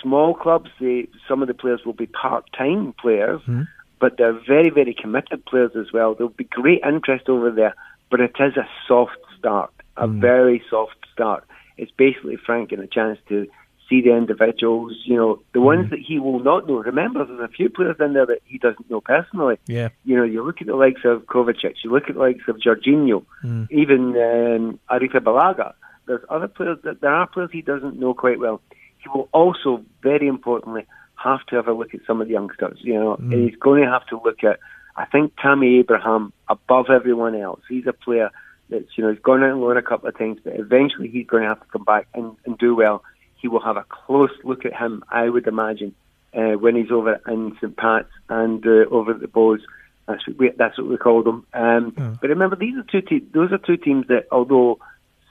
small 0.02 0.34
clubs. 0.34 0.70
They, 0.80 1.08
some 1.28 1.42
of 1.42 1.48
the 1.48 1.54
players 1.54 1.82
will 1.86 1.94
be 1.94 2.08
part 2.08 2.46
time 2.58 2.94
players, 3.00 3.42
mm. 3.48 3.68
but 4.00 4.18
they're 4.18 4.40
very 4.48 4.70
very 4.70 4.94
committed 4.94 5.46
players 5.46 5.72
as 5.76 5.92
well. 5.94 6.16
There'll 6.16 6.30
be 6.30 6.46
great 6.46 6.82
interest 6.86 7.30
over 7.30 7.52
there, 7.52 7.76
but 8.10 8.20
it 8.20 8.36
is 8.40 8.58
a 8.58 8.68
soft 8.88 9.18
start, 9.38 9.72
a 9.98 10.08
mm. 10.08 10.20
very 10.20 10.64
soft 10.70 10.98
start. 11.12 11.46
It's 11.78 11.92
basically 11.92 12.38
Frank 12.38 12.70
getting 12.70 12.86
a 12.86 12.88
chance 12.88 13.20
to 13.30 13.48
see 13.90 14.02
the 14.02 14.16
individuals, 14.16 14.94
you 15.06 15.16
know, 15.16 15.40
the 15.54 15.62
ones 15.62 15.88
mm. 15.88 15.90
that 15.92 16.00
he 16.00 16.20
will 16.20 16.40
not 16.40 16.68
know. 16.68 16.76
Remember, 16.76 17.26
there's 17.26 17.40
a 17.40 17.48
few 17.48 17.70
players 17.70 17.98
in 18.00 18.14
there 18.14 18.26
that 18.26 18.40
he 18.46 18.58
doesn't 18.58 18.90
know 18.90 19.02
personally. 19.02 19.58
Yeah. 19.68 19.90
You 20.04 20.16
know, 20.18 20.24
you 20.24 20.44
look 20.44 20.62
at 20.62 20.68
the 20.68 20.76
likes 20.76 21.02
of 21.06 21.24
Kovacic, 21.26 21.76
you 21.84 21.92
look 21.92 22.10
at 22.10 22.16
the 22.16 22.22
likes 22.22 22.48
of 22.48 22.58
Jorginho, 22.58 23.26
mm. 23.44 23.68
even 23.72 24.16
um, 24.16 24.80
Arrizabalaga. 24.90 25.74
There's 26.08 26.24
other 26.30 26.48
players 26.48 26.78
that 26.84 27.02
there 27.02 27.14
are 27.14 27.28
players 27.28 27.50
he 27.52 27.62
doesn't 27.62 28.00
know 28.00 28.14
quite 28.14 28.40
well. 28.40 28.62
He 28.98 29.10
will 29.10 29.30
also, 29.32 29.84
very 30.02 30.28
importantly, 30.28 30.86
have 31.16 31.46
to 31.48 31.56
have 31.56 31.68
a 31.68 31.74
look 31.74 31.94
at 31.94 32.02
some 32.06 32.22
of 32.22 32.28
the 32.28 32.34
youngsters. 32.34 32.80
You 32.82 32.96
know, 32.96 33.18
mm. 33.18 33.34
and 33.34 33.50
he's 33.50 33.60
going 33.60 33.84
to 33.84 33.90
have 33.90 34.06
to 34.08 34.20
look 34.24 34.44
at. 34.44 34.60
I 34.98 35.06
think 35.06 35.34
Tammy 35.42 35.80
Abraham 35.80 36.32
above 36.48 36.86
everyone 36.90 37.36
else. 37.36 37.62
He's 37.68 37.88
a 37.88 37.94
player 37.94 38.30
that's 38.70 38.98
you 38.98 39.04
know 39.04 39.12
he's 39.12 39.22
gone 39.22 39.44
out 39.44 39.52
and 39.52 39.62
loan 39.62 39.78
a 39.78 39.82
couple 39.82 40.10
of 40.10 40.18
times, 40.18 40.40
but 40.44 40.54
eventually 40.56 41.10
he's 41.10 41.28
going 41.28 41.44
to 41.44 41.50
have 41.50 41.60
to 41.60 41.68
come 41.68 41.84
back 41.84 42.08
and, 42.14 42.36
and 42.46 42.58
do 42.58 42.76
well. 42.76 43.04
He 43.36 43.48
will 43.48 43.62
have 43.62 43.78
a 43.78 43.86
close 43.90 44.32
look 44.44 44.66
at 44.66 44.74
him, 44.74 45.04
I 45.10 45.30
would 45.30 45.48
imagine, 45.48 45.94
uh, 46.34 46.54
when 46.54 46.76
he's 46.76 46.92
over 46.92 47.22
in 47.28 47.56
St 47.62 47.76
Pat's 47.76 48.10
and 48.30 48.66
uh, 48.66 48.90
over 48.90 49.12
at 49.12 49.20
the 49.20 49.28
Bohs. 49.28 49.60
That's 50.08 50.28
what 50.28 50.38
we, 50.38 50.52
that's 50.56 50.78
what 50.78 50.88
we 50.88 50.98
call 50.98 51.24
them. 51.24 51.46
Um, 51.54 51.92
mm. 51.92 52.22
But 52.22 52.30
remember, 52.30 52.56
these 52.56 52.76
are 52.78 52.84
two 52.84 53.02
te- 53.02 53.28
those 53.34 53.52
are 53.52 53.58
two 53.58 53.78
teams 53.78 54.08
that, 54.08 54.28
although 54.32 54.80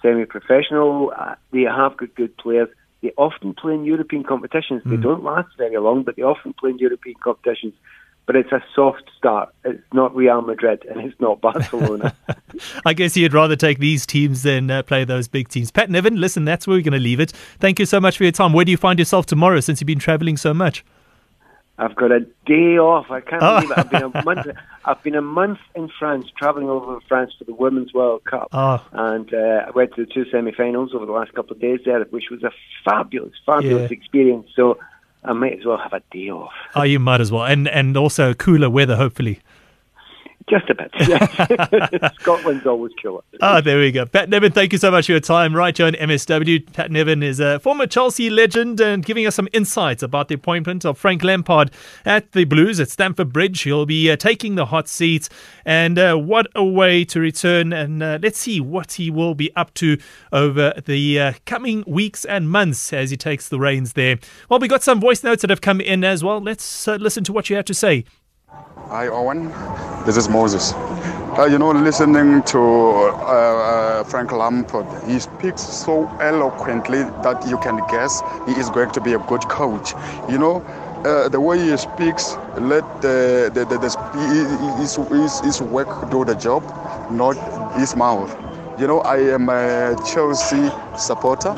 semi-professional. 0.05 1.13
Uh, 1.19 1.35
they 1.53 1.63
have 1.63 1.97
got 1.97 2.15
good 2.15 2.37
players. 2.37 2.69
They 3.03 3.13
often 3.17 3.55
play 3.55 3.75
in 3.75 3.85
European 3.85 4.23
competitions. 4.23 4.83
Mm. 4.85 4.91
They 4.91 4.97
don't 4.97 5.25
last 5.25 5.49
very 5.59 5.77
long, 5.79 6.05
but 6.05 6.17
they 6.17 6.23
often 6.23 6.53
play 6.53 6.71
in 6.71 6.79
European 6.79 7.17
competitions. 7.23 7.75
But 8.27 8.37
it's 8.37 8.53
a 8.53 8.63
soft 8.75 9.11
start. 9.19 9.51
It's 9.65 9.83
not 9.93 10.15
Real 10.17 10.41
Madrid 10.41 10.87
and 10.89 10.99
it's 11.01 11.19
not 11.21 11.43
Barcelona. 11.43 12.17
I 12.87 12.95
guess 12.95 13.15
you'd 13.17 13.35
rather 13.35 13.57
take 13.57 13.79
these 13.79 14.07
teams 14.07 14.43
than 14.45 14.71
uh, 14.71 14.83
play 14.83 15.05
those 15.05 15.29
big 15.29 15.49
teams. 15.49 15.71
Pat 15.71 15.91
Nevin, 15.91 16.19
listen, 16.19 16.47
that's 16.47 16.67
where 16.67 16.79
we're 16.79 16.83
going 16.83 16.95
to 16.95 16.99
leave 16.99 17.21
it. 17.21 17.33
Thank 17.59 17.79
you 17.79 17.85
so 17.85 18.01
much 18.01 18.17
for 18.17 18.25
your 18.25 18.33
time. 18.33 18.55
Where 18.55 18.65
do 18.65 18.71
you 18.71 18.79
find 18.79 18.99
yourself 18.99 19.27
tomorrow 19.27 19.61
since 19.61 19.81
you've 19.81 19.87
been 19.87 19.99
traveling 19.99 20.39
so 20.39 20.55
much? 20.55 20.83
I've 21.77 21.97
got 21.97 22.13
a 22.13 22.21
day 22.47 22.79
off. 22.79 23.11
I 23.11 23.21
can't 23.21 23.43
oh. 23.43 23.61
believe 23.61 23.71
it. 23.73 23.79
I've 23.79 23.91
been 23.91 24.03
a 24.05 24.23
month. 24.25 24.47
I've 24.85 25.03
been 25.03 25.15
a 25.17 25.23
month 25.23 25.59
in 25.75 25.91
France, 25.99 26.27
traveling 26.37 26.69
over 26.69 27.01
France 27.09 27.33
for 27.39 27.45
the 27.45 27.55
Women's 27.55 27.93
World 27.93 28.25
Cup, 28.25 28.49
oh. 28.53 28.87
and 28.93 29.33
uh, 29.33 29.67
I 29.67 29.71
went 29.71 29.95
to 29.95 30.05
the 30.05 30.13
two 30.13 30.25
semi-finals 30.31 30.95
over 30.95 31.07
the 31.07 31.13
last 31.13 31.33
couple 31.33 31.53
of 31.55 31.61
days 31.61 31.81
there, 31.85 32.03
which 32.05 32.31
was 32.31 32.43
a 32.45 32.51
fabulous, 32.85 33.33
fabulous 33.45 33.91
yeah. 33.91 33.97
experience. 33.97 34.51
So 34.55 34.79
I 35.25 35.33
might 35.33 35.59
as 35.59 35.65
well 35.65 35.79
have 35.79 35.93
a 35.93 36.03
day 36.13 36.31
off. 36.31 36.53
Oh, 36.77 36.83
you 36.83 37.01
might 37.01 37.21
as 37.21 37.33
well, 37.33 37.45
and 37.45 37.67
and 37.69 37.97
also 37.97 38.35
cooler 38.35 38.71
weather, 38.71 38.97
hopefully. 38.97 39.41
Just 40.49 40.69
a 40.71 40.75
bit. 40.75 40.91
Yes. 41.05 42.15
Scotland's 42.21 42.67
always 42.67 42.93
killer. 43.01 43.21
Ah, 43.41 43.61
there 43.61 43.79
we 43.79 43.93
go. 43.93 44.07
Pat 44.07 44.29
Nevin, 44.29 44.53
thank 44.53 44.73
you 44.73 44.79
so 44.79 44.91
much 44.91 45.07
for 45.07 45.13
your 45.13 45.21
time. 45.21 45.55
Right, 45.55 45.75
Joe, 45.75 45.91
MSW. 45.91 46.73
Pat 46.73 46.91
Nevin 46.91 47.23
is 47.23 47.41
a 47.41 47.59
former 47.61 47.87
Chelsea 47.87 48.31
legend 48.31 48.81
and 48.81 49.05
giving 49.05 49.27
us 49.27 49.35
some 49.35 49.49
insights 49.53 50.03
about 50.03 50.29
the 50.29 50.35
appointment 50.35 50.85
of 50.85 50.97
Frank 50.97 51.23
Lampard 51.23 51.71
at 52.07 52.33
the 52.33 52.45
Blues 52.45 52.81
at 52.81 52.89
Stamford 52.89 53.33
Bridge. 53.33 53.61
He'll 53.63 53.87
be 53.87 54.11
uh, 54.11 54.17
taking 54.17 54.55
the 54.55 54.67
hot 54.67 54.89
seat, 54.89 55.29
and 55.65 55.99
uh, 55.99 56.17
what 56.17 56.47
a 56.55 56.65
way 56.65 57.05
to 57.07 57.21
return. 57.21 57.73
And 57.73 58.03
uh, 58.03 58.19
let's 58.23 58.39
see 58.39 58.61
what 58.61 58.93
he 58.93 59.11
will 59.11 59.35
be 59.35 59.55
up 59.57 59.75
to 59.75 59.99
over 60.33 60.73
the 60.87 61.21
uh, 61.21 61.33
coming 61.45 61.85
weeks 61.87 62.25
and 62.25 62.51
months 62.51 62.93
as 62.93 63.11
he 63.11 63.17
takes 63.17 63.49
the 63.49 63.59
reins 63.59 63.93
there. 63.93 64.19
Well, 64.49 64.59
we 64.59 64.69
got 64.69 64.83
some 64.83 65.01
voice 65.01 65.23
notes 65.23 65.43
that 65.43 65.51
have 65.51 65.61
come 65.61 65.81
in 65.81 66.03
as 66.03 66.25
well. 66.25 66.41
Let's 66.41 66.89
uh, 66.89 66.97
listen 66.97 67.25
to 67.25 67.33
what 67.33 67.51
you 67.51 67.57
have 67.57 67.67
to 67.67 67.75
say. 67.75 68.05
Hi, 68.55 69.09
Owen. 69.09 69.49
This 70.07 70.17
is 70.17 70.29
Moses. 70.29 70.73
Uh, 71.37 71.49
you 71.51 71.59
know, 71.59 71.71
listening 71.73 72.43
to 72.45 72.61
uh, 72.61 73.27
uh, 73.27 74.05
Frank 74.05 74.31
Lampard, 74.33 74.87
he 75.09 75.19
speaks 75.19 75.63
so 75.63 76.07
eloquently 76.21 77.03
that 77.25 77.45
you 77.49 77.59
can 77.59 77.79
guess 77.91 78.23
he 78.47 78.53
is 78.53 78.71
going 78.71 78.91
to 78.93 79.01
be 79.01 79.15
a 79.15 79.19
good 79.19 79.43
coach. 79.49 79.95
You 80.31 80.39
know, 80.39 80.63
uh, 81.05 81.29
the 81.29 81.41
way 81.41 81.59
he 81.59 81.77
speaks, 81.77 82.35
let 82.61 82.85
the, 83.03 83.51
the, 83.53 83.65
the, 83.65 83.79
the 83.79 83.91
his, 84.79 84.97
his, 84.97 85.41
his 85.41 85.61
work 85.61 86.11
do 86.11 86.25
the 86.25 86.35
job, 86.35 86.63
not 87.11 87.35
his 87.79 87.97
mouth. 87.97 88.31
You 88.79 88.87
know, 88.87 89.01
I 89.01 89.19
am 89.19 89.49
a 89.49 89.97
Chelsea 90.07 90.71
supporter. 90.97 91.55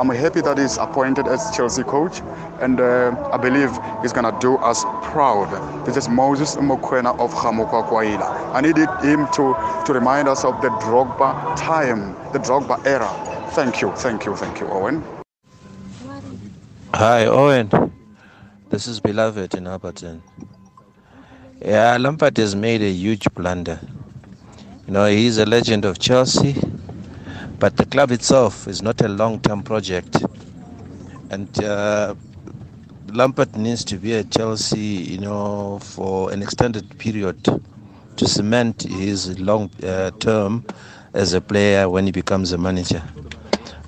I'm 0.00 0.08
happy 0.08 0.40
that 0.40 0.56
he's 0.56 0.78
appointed 0.78 1.28
as 1.28 1.54
Chelsea 1.54 1.82
coach, 1.82 2.22
and 2.62 2.80
uh, 2.80 3.14
I 3.34 3.36
believe 3.36 3.68
he's 4.00 4.14
gonna 4.14 4.34
do 4.40 4.56
us 4.56 4.82
proud. 5.02 5.50
This 5.84 5.98
is 5.98 6.08
Moses 6.08 6.56
Mokoena 6.56 7.12
of 7.20 7.34
Kgamokgakwaila. 7.34 8.54
I 8.54 8.62
needed 8.62 8.88
him 9.04 9.26
to, 9.34 9.54
to 9.84 9.92
remind 9.92 10.26
us 10.26 10.42
of 10.42 10.58
the 10.62 10.70
Drogba 10.70 11.54
time, 11.54 12.14
the 12.32 12.38
Drogba 12.38 12.82
era. 12.86 13.10
Thank 13.50 13.82
you, 13.82 13.92
thank 13.96 14.24
you, 14.24 14.34
thank 14.36 14.58
you, 14.60 14.68
Owen. 14.68 15.04
Hi, 16.94 17.26
Owen. 17.26 17.68
This 18.70 18.86
is 18.86 19.00
Beloved 19.00 19.54
in 19.54 19.64
Alberton. 19.64 20.22
Yeah, 21.60 21.98
Lampard 21.98 22.38
has 22.38 22.56
made 22.56 22.80
a 22.80 22.90
huge 22.90 23.26
blunder. 23.34 23.78
You 24.86 24.94
know, 24.94 25.04
he's 25.04 25.36
a 25.36 25.44
legend 25.44 25.84
of 25.84 25.98
Chelsea 25.98 26.56
but 27.60 27.76
the 27.76 27.84
club 27.84 28.10
itself 28.10 28.66
is 28.66 28.82
not 28.82 29.00
a 29.02 29.08
long-term 29.08 29.62
project, 29.62 30.16
and 31.30 31.62
uh, 31.62 32.14
Lampard 33.12 33.54
needs 33.54 33.84
to 33.84 33.96
be 33.96 34.14
at 34.14 34.30
Chelsea, 34.30 34.78
you 35.12 35.18
know, 35.18 35.78
for 35.78 36.32
an 36.32 36.42
extended 36.42 36.98
period 36.98 37.36
to 38.16 38.26
cement 38.26 38.82
his 38.84 39.38
long-term 39.38 40.64
uh, 40.68 40.72
as 41.12 41.34
a 41.34 41.40
player 41.40 41.86
when 41.88 42.06
he 42.06 42.12
becomes 42.12 42.52
a 42.52 42.58
manager. 42.58 43.02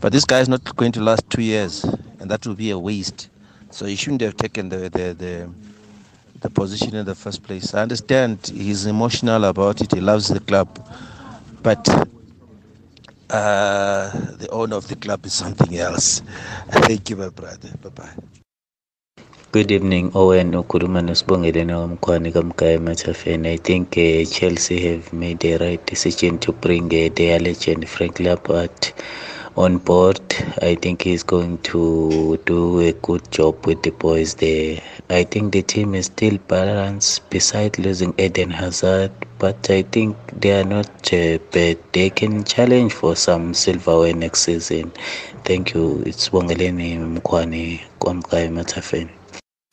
But 0.00 0.12
this 0.12 0.26
guy 0.26 0.40
is 0.40 0.50
not 0.50 0.76
going 0.76 0.92
to 0.92 1.00
last 1.00 1.28
two 1.30 1.42
years, 1.42 1.82
and 2.20 2.30
that 2.30 2.46
will 2.46 2.54
be 2.54 2.70
a 2.70 2.78
waste. 2.78 3.30
So 3.70 3.87
he 3.87 3.96
shouldn't 3.96 4.20
have 4.20 4.37
taken 4.37 4.68
the 4.68 4.90
the, 4.90 5.14
the 5.14 5.48
the 6.40 6.50
position 6.50 6.94
in 6.94 7.06
the 7.06 7.14
first 7.14 7.42
place. 7.42 7.72
I 7.72 7.80
understand 7.82 8.50
he's 8.52 8.85
emotional 8.85 9.44
about 9.44 9.80
it. 9.80 9.94
He 9.94 10.00
loves 10.00 10.28
the 10.28 10.40
club, 10.40 10.68
but 11.62 11.88
uh, 13.33 14.11
the 14.37 14.49
owner 14.51 14.77
of 14.77 14.88
the 14.88 14.97
club 14.97 15.25
is 15.27 15.33
something 15.33 15.77
else. 15.79 16.21
Thank 16.87 17.11
you, 17.11 17.16
my 17.16 17.29
brother. 17.31 17.71
Bye 17.83 17.90
bye. 17.90 18.16
Good 19.53 19.71
evening, 19.71 20.12
Owen 20.14 20.53
Okuruma 20.53 21.01
Nosbongelene 21.03 21.75
Omkwani 21.77 22.33
Kamkaya 22.33 23.47
I 23.47 23.57
think 23.59 23.99
uh, 23.99 24.25
Chelsea 24.31 24.81
have 24.88 25.12
made 25.12 25.40
the 25.40 25.59
right 25.59 25.85
decision 25.87 26.38
to 26.38 26.53
bring 26.53 26.87
uh, 26.87 27.11
their 27.14 27.38
legend 27.38 27.87
Frank 27.88 28.18
Lampard 28.21 28.92
on 29.57 29.79
board. 29.79 30.21
I 30.61 30.75
think 30.75 31.03
he's 31.03 31.23
going 31.23 31.59
to 31.59 32.38
do 32.47 32.81
a 32.81 32.93
good 32.93 33.31
job 33.31 33.67
with 33.67 33.83
the 33.83 33.91
boys 33.91 34.35
there. 34.35 34.81
I 35.11 35.25
think 35.25 35.53
the 35.53 35.62
team 35.62 35.95
is 35.95 36.07
still 36.07 36.38
balanced 36.49 37.29
beside 37.31 37.79
losing 37.79 38.15
Eden 38.19 38.51
Hazard, 38.51 39.12
but 39.38 39.71
I 39.71 39.83
think 39.83 40.17
they 40.41 40.61
are 40.61 40.65
not 40.65 40.88
uh, 41.12 41.38
bad. 41.51 41.79
They 41.93 42.11
can 42.11 42.45
challenge 42.45 42.93
for 42.93 43.17
some 43.17 43.55
silverware 43.55 44.15
next 44.15 44.43
season. 44.43 44.93
Thank 45.45 45.75
you. 45.75 46.03
It's 46.07 46.29
Bongeleni 46.31 46.99
Mkwani 46.99 47.81
Kwamkai 48.01 48.49
Matafeni. 48.49 49.21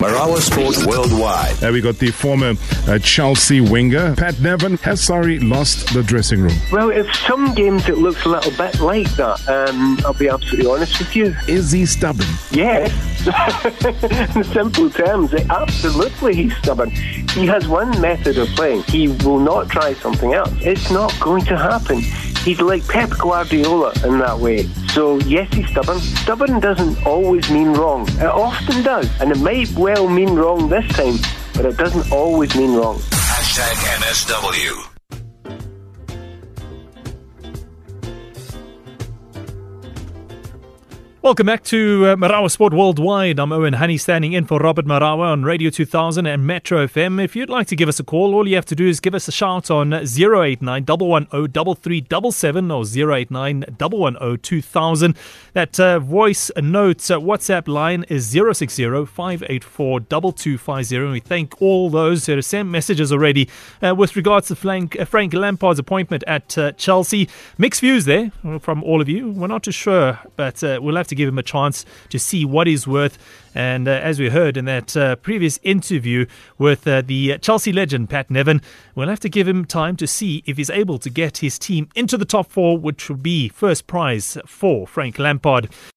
Marawa 0.02 0.38
Sport 0.38 0.88
Worldwide. 0.88 1.62
Uh, 1.62 1.74
we 1.74 1.82
got 1.82 1.98
the 1.98 2.10
former 2.10 2.54
uh, 2.88 2.98
Chelsea 3.00 3.60
winger, 3.60 4.16
Pat 4.16 4.40
Nevin. 4.40 4.78
Has 4.78 5.06
Sarri 5.06 5.46
lost 5.46 5.94
the 5.94 6.02
dressing 6.02 6.40
room? 6.40 6.54
Well, 6.72 6.90
if 6.90 7.14
some 7.28 7.54
games 7.54 7.90
it 7.90 7.98
looks 7.98 8.24
a 8.24 8.30
little 8.30 8.54
bit 8.54 8.80
like 8.80 9.10
that, 9.18 9.46
um, 9.50 10.00
I'll 10.06 10.14
be 10.14 10.30
absolutely 10.30 10.72
honest 10.72 11.00
with 11.00 11.14
you. 11.18 11.36
Is 11.50 11.74
he 11.74 11.86
stubborn? 11.86 12.28
Yes. 12.52 12.90
In 14.38 14.46
simple 14.46 14.90
terms, 14.90 15.34
absolutely 15.34 16.34
he's 16.34 16.56
stubborn. 16.60 16.92
He 16.92 17.46
has 17.48 17.68
one 17.68 17.90
method 18.00 18.38
of 18.38 18.48
playing. 18.56 18.84
He 18.84 19.10
will 19.10 19.40
not 19.40 19.68
try 19.68 19.96
something 19.96 20.34
else. 20.34 20.54
It's 20.62 20.90
not 20.92 21.14
going 21.20 21.44
to 21.44 21.58
happen. 21.58 22.02
He's 22.44 22.62
like 22.62 22.88
Pep 22.88 23.10
Guardiola 23.10 23.94
in 24.04 24.20
that 24.20 24.40
way. 24.40 24.64
So, 24.94 25.20
yes, 25.20 25.54
he's 25.54 25.70
stubborn. 25.70 26.00
Stubborn 26.00 26.60
doesn't 26.60 27.06
always 27.06 27.50
mean 27.52 27.74
wrong. 27.74 28.08
It 28.10 28.24
often 28.26 28.82
does. 28.82 29.10
And 29.22 29.32
it 29.32 29.40
might 29.40 29.72
well 29.74 30.08
mean 30.08 30.36
wrong 30.36 30.70
this 30.70 30.88
time, 30.96 31.18
but 31.54 31.66
it 31.66 31.78
doesn't 31.78 32.12
always 32.12 32.56
mean 32.56 32.76
wrong. 32.76 32.98
Hashtag 32.98 33.76
MSW. 34.00 34.89
Welcome 41.22 41.48
back 41.48 41.66
to 41.66 42.06
uh, 42.06 42.16
Marawa 42.16 42.50
Sport 42.50 42.74
Worldwide. 42.74 43.40
I'm 43.40 43.52
Owen 43.52 43.74
Honey 43.74 43.98
standing 43.98 44.32
in 44.32 44.46
for 44.46 44.58
Robert 44.58 44.86
Marawa 44.86 45.34
on 45.34 45.44
Radio 45.44 45.70
2000 45.70 46.26
and 46.26 46.48
Metro 46.48 46.88
FM. 46.88 47.22
If 47.22 47.36
you'd 47.36 47.50
like 47.50 47.68
to 47.68 47.76
give 47.76 47.90
us 47.90 48.00
a 48.00 48.06
call, 48.06 48.34
all 48.34 48.48
you 48.48 48.56
have 48.56 48.66
to 48.68 48.76
do 48.76 48.88
is 48.88 49.02
give 49.02 49.14
us 49.14 49.28
a 49.28 49.32
shout 49.34 49.70
on 49.70 49.92
089 49.92 50.86
110 50.86 51.76
3377 51.76 52.72
or 52.72 52.86
089 52.86 53.66
110 53.78 54.38
2000. 54.42 55.18
That 55.52 55.78
uh, 55.78 56.00
voice 56.00 56.52
note 56.56 57.12
uh, 57.12 57.20
WhatsApp 57.20 57.68
line 57.68 58.06
is 58.08 58.30
060 58.30 59.06
584 59.06 60.00
2250. 60.00 60.96
And 60.96 61.12
we 61.12 61.20
thank 61.20 61.62
all 61.62 61.90
those 61.90 62.28
who 62.28 62.36
have 62.36 62.46
sent 62.46 62.70
messages 62.70 63.12
already 63.12 63.50
uh, 63.82 63.94
with 63.94 64.16
regards 64.16 64.48
to 64.48 64.56
Frank, 64.56 64.98
uh, 64.98 65.04
Frank 65.04 65.34
Lampard's 65.34 65.80
appointment 65.80 66.24
at 66.28 66.58
uh, 66.58 66.72
Chelsea. 66.72 67.28
Mixed 67.58 67.82
views 67.82 68.06
there 68.06 68.32
from 68.62 68.82
all 68.86 69.02
of 69.02 69.10
you. 69.10 69.32
We're 69.32 69.48
not 69.48 69.64
too 69.64 69.74
sure, 69.74 70.18
but 70.38 70.64
we'll 70.64 70.96
have 70.96 71.09
to 71.10 71.16
give 71.16 71.28
him 71.28 71.38
a 71.38 71.44
chance 71.44 71.86
to 72.10 72.18
see 72.18 72.46
what 72.46 72.68
he's 72.68 72.88
worth. 72.88 73.18
And 73.54 73.88
uh, 73.88 73.92
as 73.92 74.20
we 74.20 74.30
heard 74.30 74.58
in 74.58 74.66
that 74.66 74.96
uh, 74.96 75.16
previous 75.18 75.60
interview 75.64 76.26
with 76.58 76.88
uh, 76.88 77.02
the 77.02 77.38
Chelsea 77.40 77.74
legend 77.74 78.10
Pat 78.10 78.30
Nevin, 78.30 78.62
we'll 78.96 79.10
have 79.10 79.20
to 79.22 79.30
give 79.30 79.48
him 79.48 79.66
time 79.66 79.96
to 79.98 80.08
see 80.08 80.44
if 80.46 80.58
he's 80.58 80.70
able 80.70 81.00
to 81.00 81.10
get 81.10 81.40
his 81.40 81.60
team 81.60 81.90
into 81.96 82.18
the 82.18 82.26
top 82.26 82.50
four, 82.50 82.78
which 82.78 83.10
will 83.10 83.18
be 83.18 83.50
first 83.50 83.88
prize 83.88 84.38
for 84.46 84.88
Frank 84.88 85.20
Lampard. 85.20 85.70